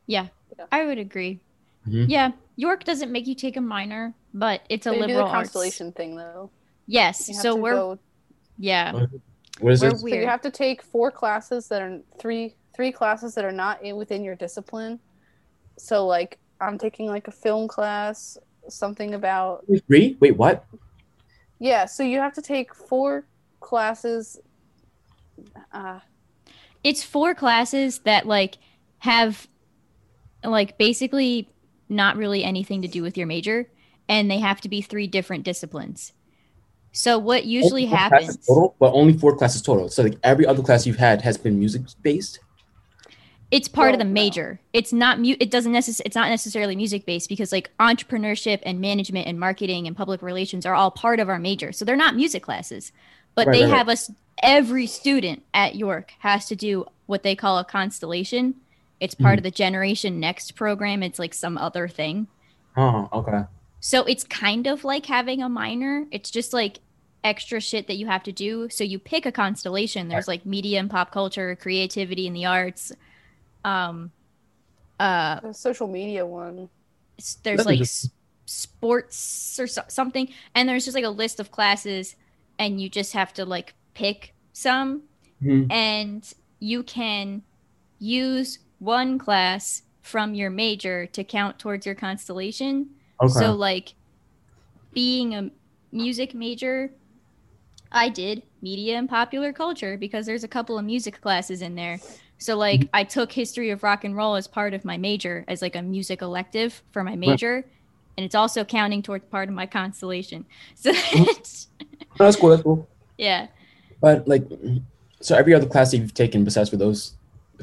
[0.06, 0.26] Yeah,
[0.58, 0.66] Yeah.
[0.70, 1.40] I would agree.
[1.88, 2.06] Mhm.
[2.08, 5.28] Yeah, York doesn't make you take a minor, but it's a They do the liberal
[5.28, 5.34] arts.
[5.52, 6.50] constellation thing though.
[6.86, 7.98] Yes, You have so to we're go-
[8.58, 9.06] yeah,
[9.60, 9.98] What is We're it?
[9.98, 13.82] so you have to take four classes that are three three classes that are not
[13.82, 15.00] in, within your discipline.
[15.78, 18.38] So like I'm taking like a film class,
[18.68, 20.16] something about Three?
[20.20, 20.64] Wait, what?
[21.58, 21.84] yeah.
[21.86, 23.26] So you have to take four
[23.60, 24.38] classes.
[25.72, 26.00] Uh,
[26.82, 28.58] it's four classes that like
[28.98, 29.48] have
[30.44, 31.48] like basically
[31.88, 33.68] not really anything to do with your major
[34.08, 36.12] and they have to be three different disciplines
[36.92, 39.88] so what usually Only four classes happens Total, but only four classes total.
[39.88, 42.40] So like every other class you've had has been music based.
[43.52, 44.20] it's part of Well, the no.
[44.20, 48.60] major it's not mu- it doesn't necess- it's not necessarily music based because like entrepreneurship
[48.64, 51.96] and management and marketing and public relations are all part of our major so they're
[51.96, 52.92] not music classes
[53.34, 53.78] but Right, they right, right.
[53.78, 54.10] have us
[54.42, 58.54] every student at york has to do what they call a constellation
[59.00, 59.38] it's part Mhm.
[59.38, 62.26] of the generation next program it's like some other thing
[62.76, 63.42] Oh, okay.
[63.80, 66.06] So it's kind of like having a minor.
[66.10, 66.80] It's just like
[67.24, 68.68] extra shit that you have to do.
[68.70, 70.08] So you pick a constellation.
[70.08, 72.92] There's like media and pop culture creativity and the arts.
[73.64, 74.10] Um
[74.98, 76.68] uh the social media one.
[77.42, 78.10] there's like interesting.
[78.10, 78.10] s-
[78.46, 80.28] sports or so- something.
[80.54, 82.16] And there's just like a list of classes
[82.58, 85.02] and you just have to like pick some.
[85.42, 85.72] Mhm.
[85.72, 87.42] and you can
[87.98, 92.90] use one class from your major to count towards your constellation
[93.20, 93.32] Okay.
[93.32, 93.94] so like
[94.92, 95.50] being a
[95.92, 96.90] music major
[97.92, 102.00] i did media and popular culture because there's a couple of music classes in there
[102.38, 105.60] so like i took history of rock and roll as part of my major as
[105.62, 107.64] like a music elective for my major
[108.16, 110.44] and it's also counting towards part of my constellation
[110.74, 111.68] so it's,
[112.18, 112.50] Oh, that's cool.
[112.50, 112.88] That's cool.
[113.18, 113.46] yeah
[114.00, 114.44] But like,
[115.20, 117.14] so every other class that you've taken besides for those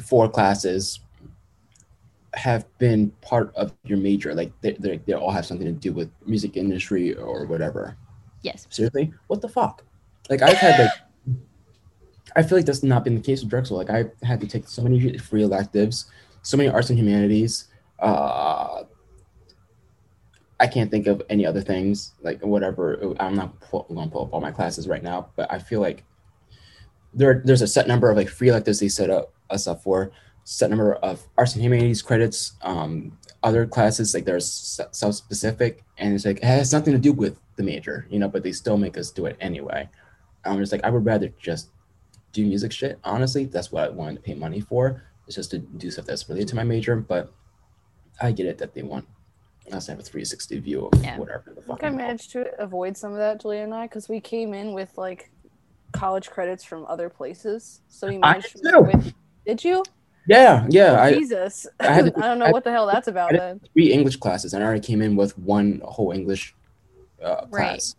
[0.03, 0.99] four classes
[2.37, 4.33] have been part of your major.
[4.33, 7.97] Like they they they all have something to do with music industry or whatever.
[8.43, 9.83] yes Seriously, what the fuck?
[10.29, 11.37] Like I've had like,
[12.35, 13.77] I feel like that's not been the case with Drexel.
[13.77, 16.11] Like I've had to take so many free electives,
[16.43, 17.69] so many arts and humanities.
[17.99, 18.83] Uh,
[20.59, 23.15] I can't think of any other things like whatever.
[23.19, 25.81] I'm not pu- going to pull up all my classes right now, but I feel
[25.81, 26.03] like
[27.13, 30.11] there there's a set number of like free electives they set up us up for,
[30.49, 32.53] set number of arts and humanities credits.
[32.61, 37.11] Um, other classes like they're self specific, and it's like it has nothing to do
[37.11, 39.89] with the major, you know, but they still make us do it anyway.
[40.45, 41.69] I'm just like I would rather just
[42.31, 42.97] do music shit.
[43.03, 45.03] Honestly, that's what I wanted to pay money for.
[45.27, 47.33] It's just to do stuff that's related to my major, but
[48.21, 49.05] I get it that they want
[49.73, 51.17] us to have a 360 view of Yeah.
[51.19, 51.81] whatever the I fuck.
[51.81, 54.53] think I I'm managed to avoid some of that, Julia and I, because we came
[54.53, 55.29] in with like
[55.91, 57.81] college credits from other places.
[57.89, 58.81] So we I managed did to too.
[58.81, 59.13] with,
[59.45, 59.83] Did you?
[60.27, 60.91] Yeah, yeah.
[60.91, 61.65] Oh, I Jesus.
[61.79, 63.61] I I, had to- don't know I- what the hell that's about I- then.
[63.73, 66.53] three English classes, and I already came in with one whole English
[67.23, 67.69] uh, Right.
[67.69, 67.95] class.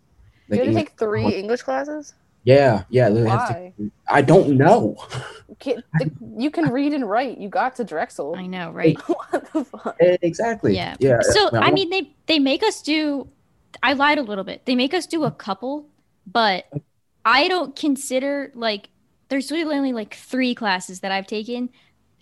[0.48, 2.14] You had to English- take three English classes?
[2.44, 3.06] Yeah, yeah.
[3.06, 3.72] I literally to Why?
[4.08, 4.96] I don't know.
[5.48, 7.38] You, can't, the, you can read and write.
[7.38, 8.36] You got to Drexel.
[8.36, 9.96] i know right what the fuck?
[10.00, 10.74] exactly.
[10.74, 10.96] Yeah.
[11.00, 11.20] Yeah.
[11.20, 13.28] So Well, I mean, they they make us do.
[13.82, 14.64] I lied a little bit.
[14.64, 15.86] They make us do a couple,
[16.26, 16.66] but
[17.24, 18.88] I don't consider like
[19.28, 21.68] there's really only like three classes that I've taken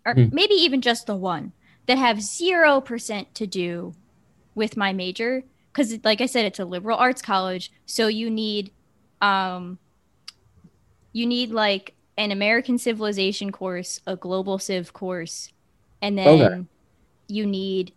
[0.07, 0.29] or Hmm.
[0.31, 1.53] maybe even just the one
[1.87, 3.95] that have 0% to do
[4.55, 8.73] with my major because like i said it's a liberal arts college so you need
[9.23, 9.79] um
[11.13, 15.53] you need like an american civilization course a global civ course
[16.03, 16.67] and then Okay.
[17.29, 17.95] you need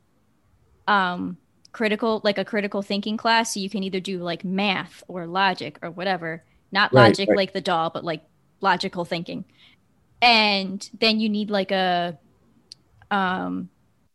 [0.87, 1.37] um
[1.71, 5.79] critical like a critical thinking class so you can either do like math or logic
[5.83, 7.37] or whatever not Right, logic right.
[7.37, 8.23] like the DAW but like
[8.61, 9.45] logical thinking
[10.21, 12.17] and then you need like a
[13.11, 13.69] um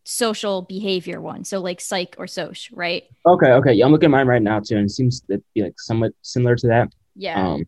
[0.05, 3.73] social behavior one so like psych or soc right Okay, okay.
[3.73, 6.13] Yeah, I'm looking at mine right now too, and it seems to be like somewhat
[6.21, 6.89] similar to that.
[7.17, 7.67] yeah Um,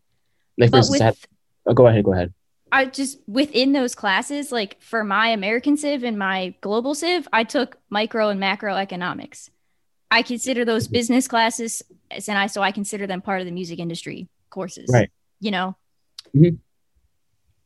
[0.58, 1.16] like but with have,
[1.66, 2.34] oh, go ahead, go ahead.
[2.70, 7.44] I just within those classes, like for my American Civ and my Global Civ, I
[7.44, 9.48] took micro and macroeconomics.
[10.10, 10.66] I consider Mm-hmm.
[10.66, 14.90] those business classes, and I so I consider them part of the music industry courses.
[14.92, 15.10] Right.
[15.40, 15.76] You know.
[16.36, 16.58] Mhm.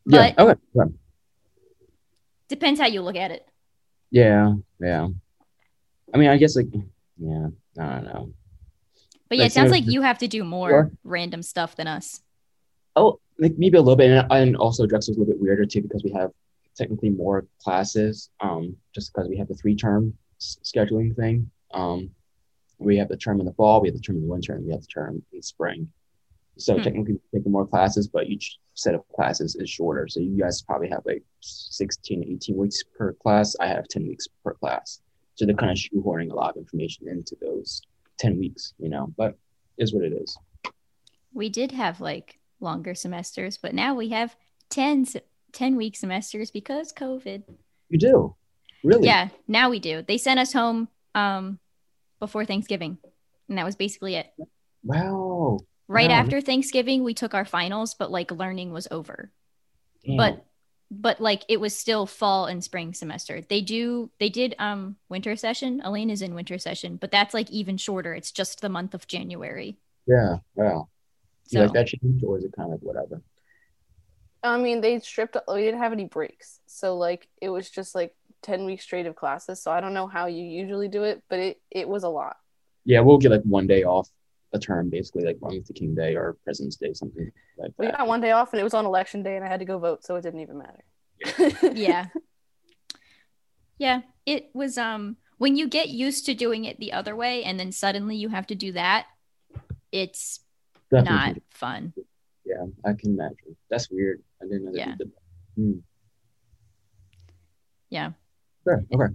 [0.07, 0.45] But yeah.
[0.45, 0.61] Okay.
[0.75, 0.85] yeah.
[2.49, 3.47] depends how you look at it.
[4.11, 5.09] Yeah, yeah.
[6.13, 6.67] I mean, I guess like,
[7.19, 7.49] yeah,
[7.79, 8.33] I don't know.
[9.29, 10.91] But yeah, Like, it sounds like you have to do more Sure.
[11.05, 12.21] random stuff than us.
[12.97, 15.83] Oh, like maybe a little bit, and, and also Drexel's a little bit weirder too
[15.83, 16.33] because we have
[16.75, 18.31] technically more classes.
[18.41, 21.49] Um, just because we have the three term s- scheduling thing.
[21.73, 22.11] Um,
[22.79, 24.65] we have the term in the fall, we have the term in the winter, and
[24.65, 25.89] we have the term in the spring.
[26.61, 26.83] So Hmm.
[26.83, 30.07] technically, taking more classes, but each set of classes is shorter.
[30.09, 33.57] So you guys probably have like 16, 18 weeks per class.
[33.61, 35.01] I have 10 weeks per class.
[35.35, 37.81] So they're kind of shoehorning a lot of information into those
[38.19, 39.39] 10 weeks, you know, but
[39.79, 40.37] is what it is.
[41.33, 44.37] We did have like longer semesters, but now we have
[44.69, 45.07] 10,
[45.53, 47.45] 10 week semesters because COVID.
[47.89, 48.37] You do?
[48.85, 49.07] Really?
[49.07, 50.03] Yeah, now we do.
[50.03, 51.59] They sent us home um
[52.19, 52.99] before Thanksgiving.
[53.49, 54.27] And that was basically it.
[54.85, 55.30] Wow.
[55.91, 56.17] Right Wow.
[56.21, 59.33] after Thanksgiving, we took our finals, but like learning was over.
[60.05, 60.17] Damn.
[60.17, 60.47] But
[60.91, 63.41] but like it was still fall and spring semester.
[63.43, 65.83] They do they did um winter session.
[65.85, 68.15] Elaine is in winter session, but that's like even shorter.
[68.15, 69.79] It's just the month of January.
[70.07, 70.89] yeah, wow.
[71.51, 73.23] Do So you like that change, or is it kind of whatever?
[74.43, 75.37] I mean, they stripped.
[75.49, 79.17] We didn't have any breaks, so like it was just like ten weeks straight of
[79.17, 79.63] classes.
[79.63, 82.37] So I don't know how you usually do it, but it it was a lot.
[82.85, 84.09] Yeah, we'll get like one day off
[84.53, 87.79] a term, basically like Martin Luther King Day or President's Day, something like that.
[87.79, 89.67] We got one day off, and it was on election day, and I had to
[89.67, 91.73] go vote, so it didn't even matter.
[91.75, 92.07] yeah.
[93.79, 97.59] Yeah, it was um when you get used to doing it the other way and
[97.59, 99.07] then suddenly you have to do that,
[99.91, 100.41] it's
[100.93, 101.95] not fun.
[102.45, 103.57] Yeah, I can imagine.
[103.71, 104.23] That's weird.
[104.43, 104.95] I didn't know that Yeah.
[104.97, 105.23] did that.
[105.57, 105.73] Hmm.
[107.89, 108.11] Yeah.
[108.65, 108.85] Sure.
[108.95, 109.15] Okay.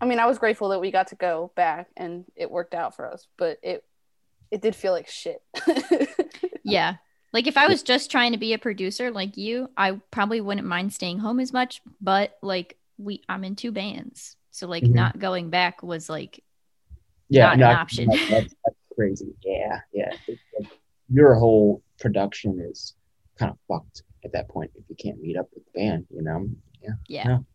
[0.00, 2.94] I mean, I was grateful that we got to go back, and it worked out
[2.96, 3.84] for us, but it
[4.52, 5.42] it did feel like shit.
[6.64, 6.96] Yeah.
[7.32, 10.66] Like if I was just trying to be a producer like you, I probably wouldn't
[10.66, 14.36] mind staying home as much, but like we I'm in two bands.
[14.52, 14.94] So like Mhm.
[14.94, 16.44] not going back was like
[17.28, 18.08] Yeah, Not an no, I- option.
[18.08, 19.34] That's, that's, that's crazy.
[19.44, 20.12] Yeah, yeah.
[20.28, 20.68] Like
[21.08, 22.94] your whole production is
[23.36, 26.06] kind of fucked at that point if you can't meet up with the band.
[26.14, 26.48] You know.
[26.80, 26.90] Yeah.
[27.08, 27.24] yeah.
[27.24, 27.46] No.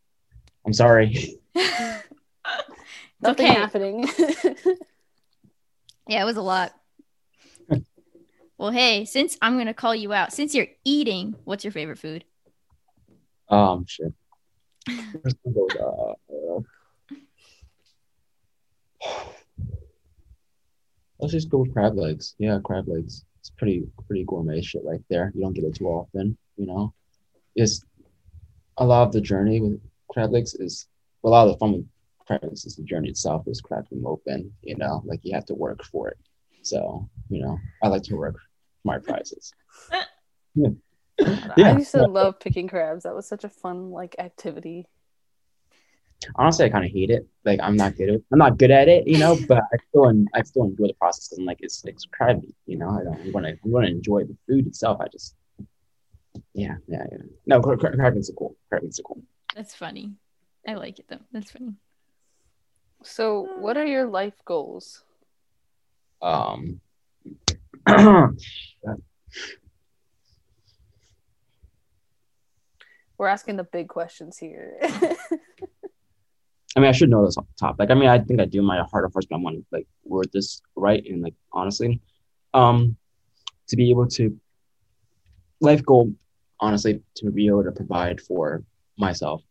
[0.65, 1.37] I'm sorry.
[1.55, 3.45] Nothing okay.
[3.53, 4.09] happening.
[6.09, 6.73] Yeah, it was a lot.
[8.57, 12.23] Well, hey, since I'm gonna call you out, since you're eating, what's your favorite food?
[13.49, 14.13] Um, shit.
[21.19, 22.35] Let's just go with crab legs.
[22.37, 23.25] Yeah, crab legs.
[23.39, 25.31] It's pretty pretty gourmet shit right there.
[25.35, 26.93] You don't get it too often, you know.
[27.55, 27.83] It's
[28.77, 29.79] a lot of the journey with
[30.11, 30.87] crab legs is
[31.23, 31.85] a lot of the fun with
[32.25, 35.45] crab legs is the journey itself is cracking them open, you know, like you have
[35.45, 36.17] to work for it.
[36.61, 38.35] So, you know, I like to work
[38.83, 39.53] my prizes.
[40.55, 40.69] Yeah.
[41.55, 43.03] I used to love picking crabs.
[43.03, 44.87] That was such a fun like activity.
[46.35, 47.27] honestly, I kind of hate it.
[47.45, 49.37] Like I'm not good at I'm not good at it, you know.
[49.47, 52.55] But I still en- I still enjoy the process because I'm like it's it's crabby,
[52.65, 52.89] you know.
[52.89, 54.99] I don't I'm gonna I'm gonna enjoy the food itself.
[54.99, 55.35] I just
[56.53, 57.17] yeah yeah yeah.
[57.45, 58.55] No, cra- cra- crab legs are cool.
[58.69, 59.21] Crab legs are cool.
[59.55, 60.13] That's funny.
[60.67, 61.21] I like it though.
[61.31, 61.75] That's funny.
[63.03, 65.03] So, what are your life goals?
[66.21, 66.81] Um.
[73.17, 74.77] We're asking the big questions here.
[76.75, 77.77] I mean, I should know this off the top.
[77.79, 79.65] Like, I mean, I think I do my heart of hearts, but I want to
[79.71, 82.01] like word this right and like honestly,
[82.53, 82.95] um,
[83.69, 84.37] to be able to
[85.61, 86.13] life goal,
[86.59, 88.63] honestly, to be able to provide for
[88.97, 89.41] myself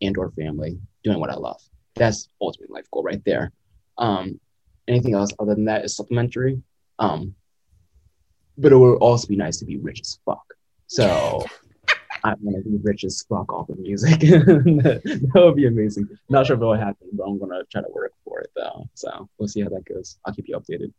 [0.00, 1.60] and or family, doing what I love.
[1.96, 3.50] That's ultimate life goal right there.
[3.96, 4.38] Um,
[4.86, 6.62] anything else other than that is supplementary.
[6.98, 7.34] Um,
[8.58, 10.44] but it would also be nice to be rich as fuck.
[10.88, 11.44] So
[12.24, 14.20] I want to be rich as fuck off of music.
[14.20, 16.08] that would be amazing.
[16.28, 18.88] Not sure if it'll happen, but I'm gonna try to work for it though.
[18.94, 20.18] So we'll see how that goes.
[20.24, 20.92] I'll keep you updated.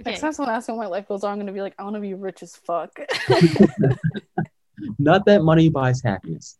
[0.00, 0.10] Okay.
[0.10, 1.84] Next time someone asks me what my life goals are, I'm gonna be like, I
[1.84, 2.98] want to be rich as fuck.
[4.98, 6.58] Not that money buys happiness,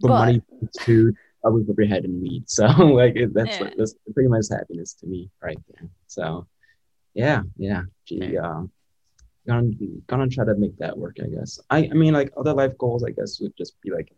[0.00, 2.48] but, But- money buys food, a roof over your head, and weed.
[2.48, 3.70] So like that's Yeah.
[3.76, 5.88] that's pretty much happiness to me right there.
[6.06, 6.46] So
[7.14, 7.82] yeah, yeah.
[8.06, 8.62] Gee, uh,
[9.46, 9.70] gonna
[10.06, 11.16] gonna try to make that work.
[11.22, 11.58] I guess.
[11.70, 13.04] I I mean like other life goals.
[13.04, 14.12] I guess would just be like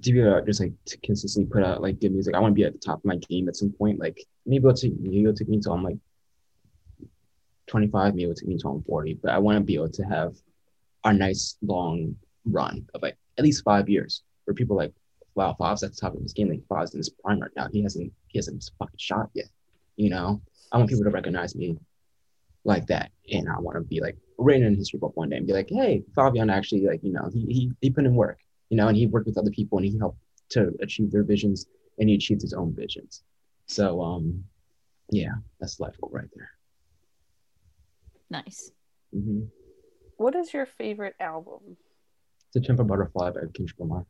[0.00, 2.34] to be uh, just like to consistently put out like good music.
[2.34, 3.98] I want to be at the top of my game at some point.
[3.98, 5.98] Like maybe it'll take maybe it'll take me until I'm like
[7.66, 9.14] 25, maybe it'll take me until I'm 40.
[9.22, 10.34] But I want to be able to have
[11.04, 14.92] a nice long run of like at least five years where people like,
[15.34, 16.48] wow, Fav's at the top of his game.
[16.48, 17.68] Like Fav's in his prime right now.
[17.70, 19.46] He hasn't he hasn't fucking shot yet.
[19.96, 20.40] You know?
[20.70, 21.76] I want people to recognize me
[22.64, 23.10] like that.
[23.32, 25.68] And I want to be like written in history book one day and be like,
[25.68, 28.38] hey, Fabian actually like, you know, he he he put in work,
[28.68, 30.18] you know, and he worked with other people and he helped
[30.50, 31.66] to achieve their visions
[31.98, 33.22] and he achieved his own visions.
[33.66, 34.44] So um
[35.10, 36.50] yeah, that's life goal right there.
[38.30, 38.70] Nice.
[39.12, 39.42] hmm
[40.18, 41.76] what is your favorite album?
[42.52, 44.06] To Pimp a Butterfly by Kendrick Lamar.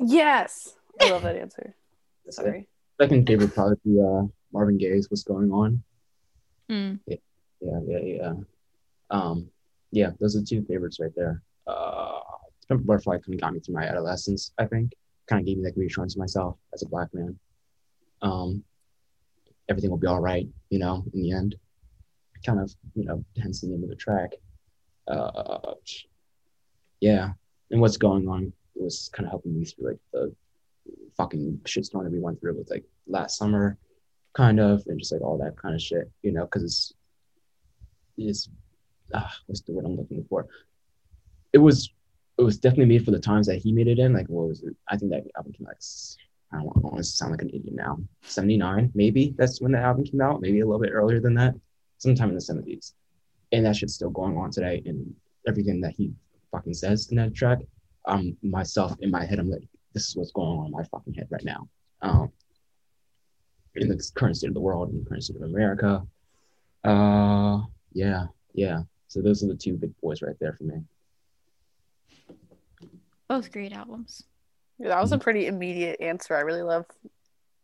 [0.00, 1.76] Yes, I love that answer.
[2.24, 2.42] That's it.
[2.42, 2.68] Sorry.
[3.00, 4.22] Second favorite probably uh,
[4.52, 5.82] Marvin Gaye's What's Going On.
[6.70, 7.00] Mm.
[7.06, 7.16] Yeah,
[7.60, 8.32] yeah, yeah.
[9.10, 9.48] Um,
[9.90, 11.42] yeah, those are two favorites right there.
[11.66, 12.20] Uh,
[12.68, 14.92] Butterfly kind of got me through my adolescence, I think.
[15.26, 17.38] Kind of gave me like reassurance to myself as a black man.
[18.22, 18.62] Um,
[19.68, 21.56] everything will be all right, you know, in the end.
[22.46, 24.32] Kind of, you know, hence the name of the track.
[25.08, 25.74] Uh,
[27.00, 27.32] yeah,
[27.70, 30.34] and what's going on was kind of helping me through like the
[31.16, 33.76] fucking shitstorm that we went through with like last summer,
[34.34, 36.92] kind of, and just like all that kind of shit, you know, because it's
[38.16, 38.48] it's
[39.14, 40.46] ah, what's the word I'm looking for?
[41.52, 41.90] It was
[42.38, 44.12] it was definitely made for the times that he made it in.
[44.12, 44.74] Like, what was it?
[44.88, 45.66] I think that album came.
[45.66, 46.16] Like, s-
[46.52, 47.98] I don't I don't want to sound like an idiot now.
[48.22, 50.40] Seventy nine, maybe that's when the album came out.
[50.40, 51.54] Maybe a little bit earlier than that,
[51.98, 52.94] sometime in the seventies.
[53.52, 54.82] And that shit's still going on today.
[54.86, 55.14] And
[55.46, 56.12] everything that he
[56.52, 57.58] fucking says in that track,
[58.06, 61.14] um, myself in my head, I'm like, this is what's going on in my fucking
[61.14, 61.68] head right now.
[62.02, 62.30] Um,
[63.80, 66.06] in the current state of the world, in the current state of America.
[66.84, 67.60] Uh,
[67.92, 68.82] yeah, yeah.
[69.08, 70.82] So those are the two big boys right there for me.
[73.28, 74.24] Both great albums.
[74.78, 76.36] Yeah, that was a pretty immediate answer.
[76.36, 76.86] I really love,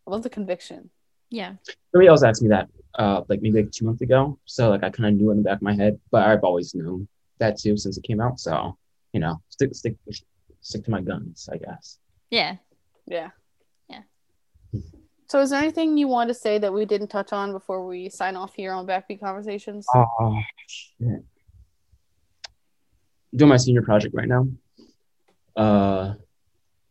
[0.06, 0.90] I love the conviction.
[1.30, 1.54] Yeah.
[1.92, 4.38] Somebody else asked me that, uh, like maybe like two months ago.
[4.44, 6.74] So like I kind of knew in the back of my head, but I've always
[6.74, 7.08] known
[7.38, 8.38] that too since it came out.
[8.40, 8.76] So
[9.12, 9.94] you know, stick stick
[10.60, 11.98] stick to my guns, I guess.
[12.30, 12.56] Yeah.
[13.06, 13.30] Yeah.
[13.30, 13.30] Yeah.
[15.28, 18.08] So, is there anything you want to say that we didn't touch on before we
[18.08, 19.86] sign off here on Backbeat Conversations?
[19.94, 21.24] Oh shit.
[23.34, 24.46] Doing my senior project right now.
[25.56, 26.14] Uh,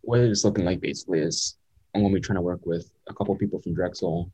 [0.01, 1.57] what it's looking like basically is
[1.93, 4.29] I'm gonna be trying to work with a couple people from Drexel,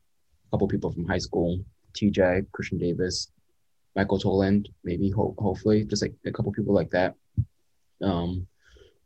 [0.48, 1.60] a couple people from high school,
[1.94, 3.30] TJ, Christian Davis,
[3.94, 7.14] Michael Toland, maybe ho- hopefully just like a couple people like that.
[8.02, 8.48] Um,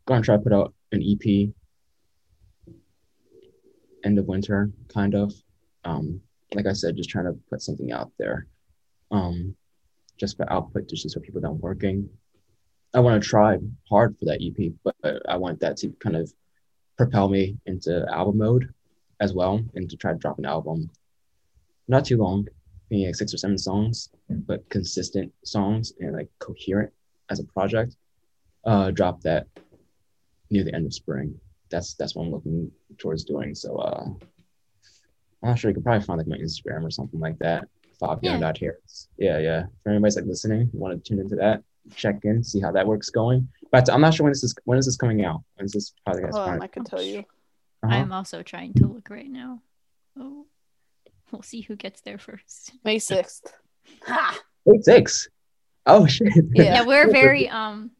[0.07, 1.51] gonna try to put out an EP
[4.07, 5.35] end of winter, kind of.
[5.85, 6.21] Um,
[6.55, 8.47] like I said, just trying to put something out there.
[9.11, 9.55] Um,
[10.19, 12.09] just for output, just so people that I'm working.
[12.95, 16.33] I want to try hard for that EP, but I want that to kind of
[16.97, 18.73] propel me into album mode
[19.21, 20.91] as well, and to try to drop an album.
[21.89, 22.49] Not too long,
[22.91, 26.93] maybe like six or seven songs, but consistent songs and like coherent
[27.29, 27.97] as a project.
[28.65, 29.47] Uh, drop that
[30.51, 31.39] near the end of spring.
[31.71, 33.55] That's that's what I'm looking towards doing.
[33.55, 34.19] So uh, I'm
[35.43, 35.71] not sure.
[35.71, 37.69] You could probably find like my Instagram or something like that.
[37.99, 39.09] Fabian dot Harris.
[39.17, 39.61] Yeah, yeah.
[39.61, 41.63] If anybody's like listening, you want to tune into that,
[41.95, 43.49] check in, see how that work's going.
[43.73, 45.43] But I'm not sure when this is when is this coming out.
[45.55, 46.33] When is this podcast?
[46.33, 47.21] Hold on, coming- I could tell you.
[47.83, 47.95] Uh-huh.
[47.95, 49.63] I'm also trying to look right now.
[50.19, 50.47] Oh.
[51.31, 52.73] We'll see who gets there first.
[52.85, 53.43] May 6th.
[54.07, 54.41] Ha!
[54.65, 55.29] Wait, six.
[55.87, 56.33] Oh shit.
[56.55, 56.65] Yeah.
[56.65, 57.93] yeah we're very um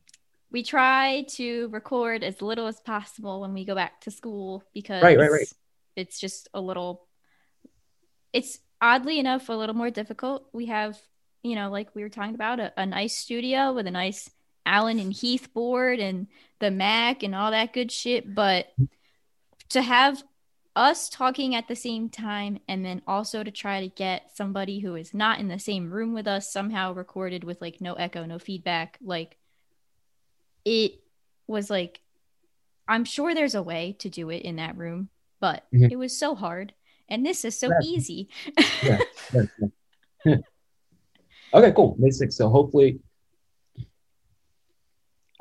[0.57, 5.03] we try to record as little as possible when we go back to school because
[5.03, 5.53] Right, right, right.
[5.97, 7.07] it's just a little
[8.33, 10.99] it's oddly enough a little more difficult we have
[11.43, 14.31] you know like we were talking about a, a nice studio with a nice
[14.65, 16.27] allen and heath board and
[16.59, 18.65] the mac and all that good shit but
[19.69, 20.25] to have
[20.75, 24.95] us talking at the same time and then also to try to get somebody who
[24.95, 28.39] is not in the same room with us somehow recorded with like no echo no
[28.39, 29.37] feedback like
[30.67, 31.01] it
[31.47, 32.01] was like
[32.89, 35.09] i'm sure there's a way to do it in that room
[35.41, 35.91] but Mhm.
[35.93, 36.75] it was so hard
[37.09, 37.79] and this is so Yeah.
[37.83, 38.29] easy
[38.83, 38.99] Yeah,
[40.25, 40.35] yeah,
[41.55, 41.97] okay, cool.
[42.01, 42.33] 6th.
[42.35, 42.99] So hopefully,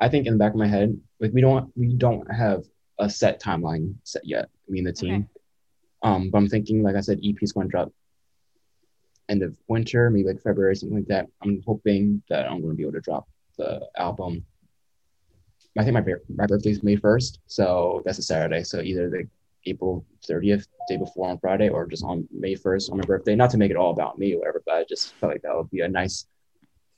[0.00, 2.64] I think in the back of my head, like we don't we don't have
[2.98, 4.48] a set timeline set yet.
[4.68, 5.14] Me and the team.
[5.14, 5.26] Okay.
[6.02, 7.92] Um, but I'm thinking, like I said, EP is going to drop
[9.28, 11.26] end of winter, maybe like February, something like that.
[11.42, 13.26] I'm hoping that I'm going to be able to drop
[13.58, 14.44] the album.
[15.78, 16.04] I think my
[16.34, 18.62] my birthday is May 1st, so that's a Saturday.
[18.64, 19.28] So either the
[19.66, 23.34] April 30th, day before on Friday, or just on May 1st on my birthday.
[23.34, 25.54] Not to make it all about me or whatever, but I just felt like that
[25.54, 26.26] would be a nice,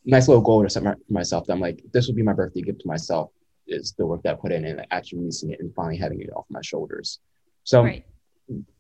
[0.05, 1.47] nice little goal to set my, for myself.
[1.47, 3.31] That I'm like, this would be my birthday gift to myself.
[3.67, 6.31] Is the work that I put in and actually releasing it and finally having it
[6.35, 7.19] off my shoulders.
[7.65, 8.05] So right.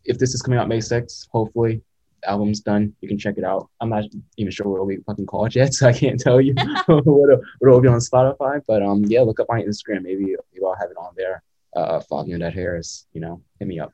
[0.04, 1.82] if this is coming out May 6th, hopefully
[2.24, 2.94] album's done.
[3.00, 3.68] You can check it out.
[3.80, 4.04] I'm not
[4.36, 6.54] even sure what be fucking called yet, so I can't tell you
[6.86, 8.60] what, it'll, what it'll be on Spotify.
[8.66, 10.02] But um, yeah, look up my Instagram.
[10.02, 11.42] Maybe maybe I'll have it on there.
[11.76, 13.06] Uh, on that Harris.
[13.12, 13.92] You know, hit me up.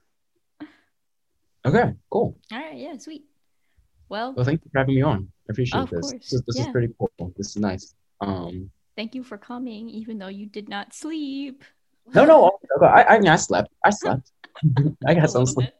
[1.67, 2.37] Okay, cool.
[2.53, 2.77] All right.
[2.77, 2.97] Yeah.
[2.99, 3.25] Sweet.
[4.09, 5.29] Well, Well, thank you for having me on.
[5.49, 6.13] I appreciate this.
[6.13, 7.11] This, is, this is pretty cool.
[7.37, 7.95] This is nice.
[8.21, 11.65] Um, thank you for coming, even though you did not sleep.
[12.15, 13.73] no, no, I, I mean, I slept.
[13.85, 14.31] I slept.
[15.07, 15.71] I got some sleep.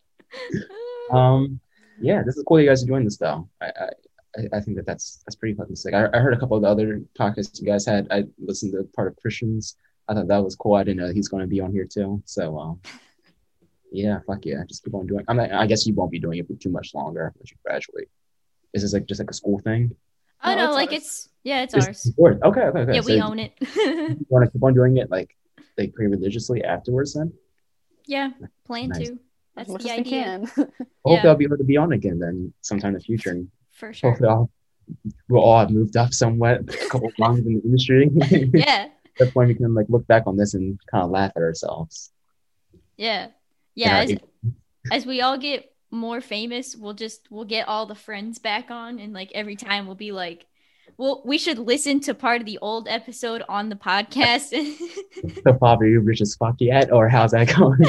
[1.11, 1.61] Um,
[2.01, 2.57] yeah, this is cool.
[2.59, 3.49] that You guys are doing this though.
[3.61, 3.91] I, I, I-
[4.53, 5.95] I think that that's that's pretty fucking sick.
[5.95, 8.09] I, I heard a couple of the other podcasts you guys had.
[8.11, 9.77] I listened to part of Christians.
[10.09, 10.75] I thought that was cool.
[10.75, 12.21] I didn't know he's going to be on here too.
[12.27, 12.81] So, um,
[13.93, 15.25] yeah, fuck yeah, just keep on doing.
[15.29, 17.57] I mean, I guess you won't be doing it for too much longer once you
[17.65, 18.09] graduate.
[18.73, 19.95] Is this like just like a school thing?
[20.43, 20.99] oh No, no, it's like ours.
[21.01, 22.13] it's yeah, it's It's ours.
[22.19, 22.37] yours.
[22.43, 22.95] Okay, okay, okay.
[22.97, 23.53] Yeah, So we you own it.
[23.61, 25.37] You want to keep on doing it like
[25.79, 27.33] like pretty religiously afterwards then?
[28.07, 28.31] yeah,
[28.67, 29.11] plan Nice.
[29.11, 29.19] to.
[29.57, 30.25] As That's much the as we idea.
[30.25, 30.41] can.
[30.47, 30.75] Hopefully,
[31.07, 31.27] Yeah.
[31.29, 33.31] I'll be able to be on again then sometime in the future.
[33.31, 34.11] And For sure.
[34.11, 34.51] hopefully, I'll,
[35.29, 38.11] we'll all have moved up somewhat, a couple of rungs in the industry.
[38.55, 38.87] Yeah.
[38.87, 41.43] At That's when we can like look back on this and kind of laugh at
[41.43, 42.11] ourselves.
[42.97, 43.29] Yeah.
[43.77, 43.99] Yeah.
[43.99, 44.15] As,
[44.91, 48.99] as we all get more famous, we'll just we'll get all the friends back on
[48.99, 50.47] and like every time we'll be like
[50.97, 54.51] well, we should listen to part of the old episode on the podcast.
[55.43, 57.81] So, Bob, are you rich as fuck yet, or how's that going?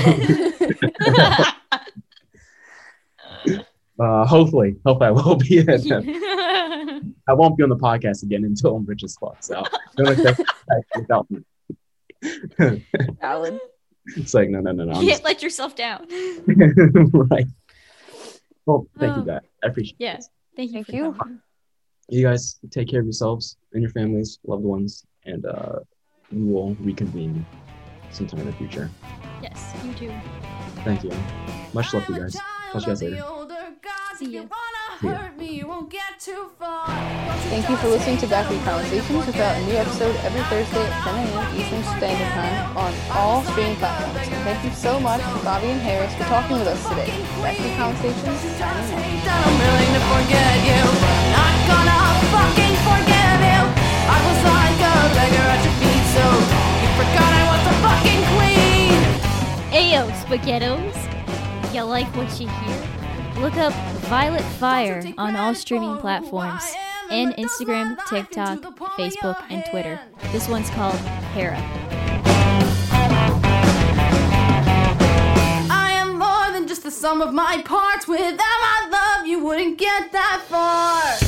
[3.99, 5.59] uh, hopefully, hopefully I will be.
[7.27, 9.37] I won't be on the podcast again until I'm rich as fuck.
[9.41, 9.63] So
[9.97, 10.41] don't expect
[10.95, 11.39] without me.
[13.21, 13.59] Alan.
[14.17, 14.93] It's like no, no, no, no.
[14.93, 16.05] I'm you just- can't let yourself down.
[17.29, 17.47] right.
[18.65, 19.25] Well, thank you, Oh.
[19.25, 19.41] guys.
[19.63, 20.15] I appreciate Yeah.
[20.17, 20.29] this.
[20.55, 20.83] Thank you.
[20.83, 21.13] Thank you.
[21.13, 21.39] coming.
[22.07, 25.79] You guys take care of yourselves and your families, loved ones, and uh,
[26.31, 27.45] we will reconvene
[28.11, 28.91] sometime in the future.
[29.41, 30.13] Yes, you too.
[30.83, 31.11] Thank you.
[31.73, 32.35] Much love to you guys.
[32.71, 33.23] Talk to you guys later.
[34.17, 34.43] See ya.
[35.01, 35.29] See ya.
[37.49, 39.25] Thank you for listening to Backbeat Conversations.
[39.25, 41.59] We've got a new episode every Thursday at 10 a.m.
[41.59, 44.27] Eastern Standard Time on all streaming platforms.
[44.27, 47.09] And thank you so much to Fabian Harris for talking with us today.
[47.41, 48.93] Backbeat Conversations, signing
[51.65, 51.74] off.
[52.05, 53.41] I'm willing to forget you.
[53.41, 53.61] Not gonna fucking forgive you.
[54.05, 56.25] I was like a beggar at your feet, so
[56.81, 58.99] you forgot I was the fucking queen.
[59.73, 60.97] Ayo, spaghettos!
[61.73, 62.79] You like what you hear?
[63.41, 63.73] Look up
[64.05, 66.63] Violet Fire on all streaming platforms
[67.11, 68.59] and Instagram, TikTok,
[68.97, 69.99] Facebook, and Twitter.
[70.31, 70.95] This one's called
[71.33, 71.57] Hera.
[75.69, 78.07] I am more than just the sum of my parts.
[78.07, 81.24] Without my love, you wouldn't get that far.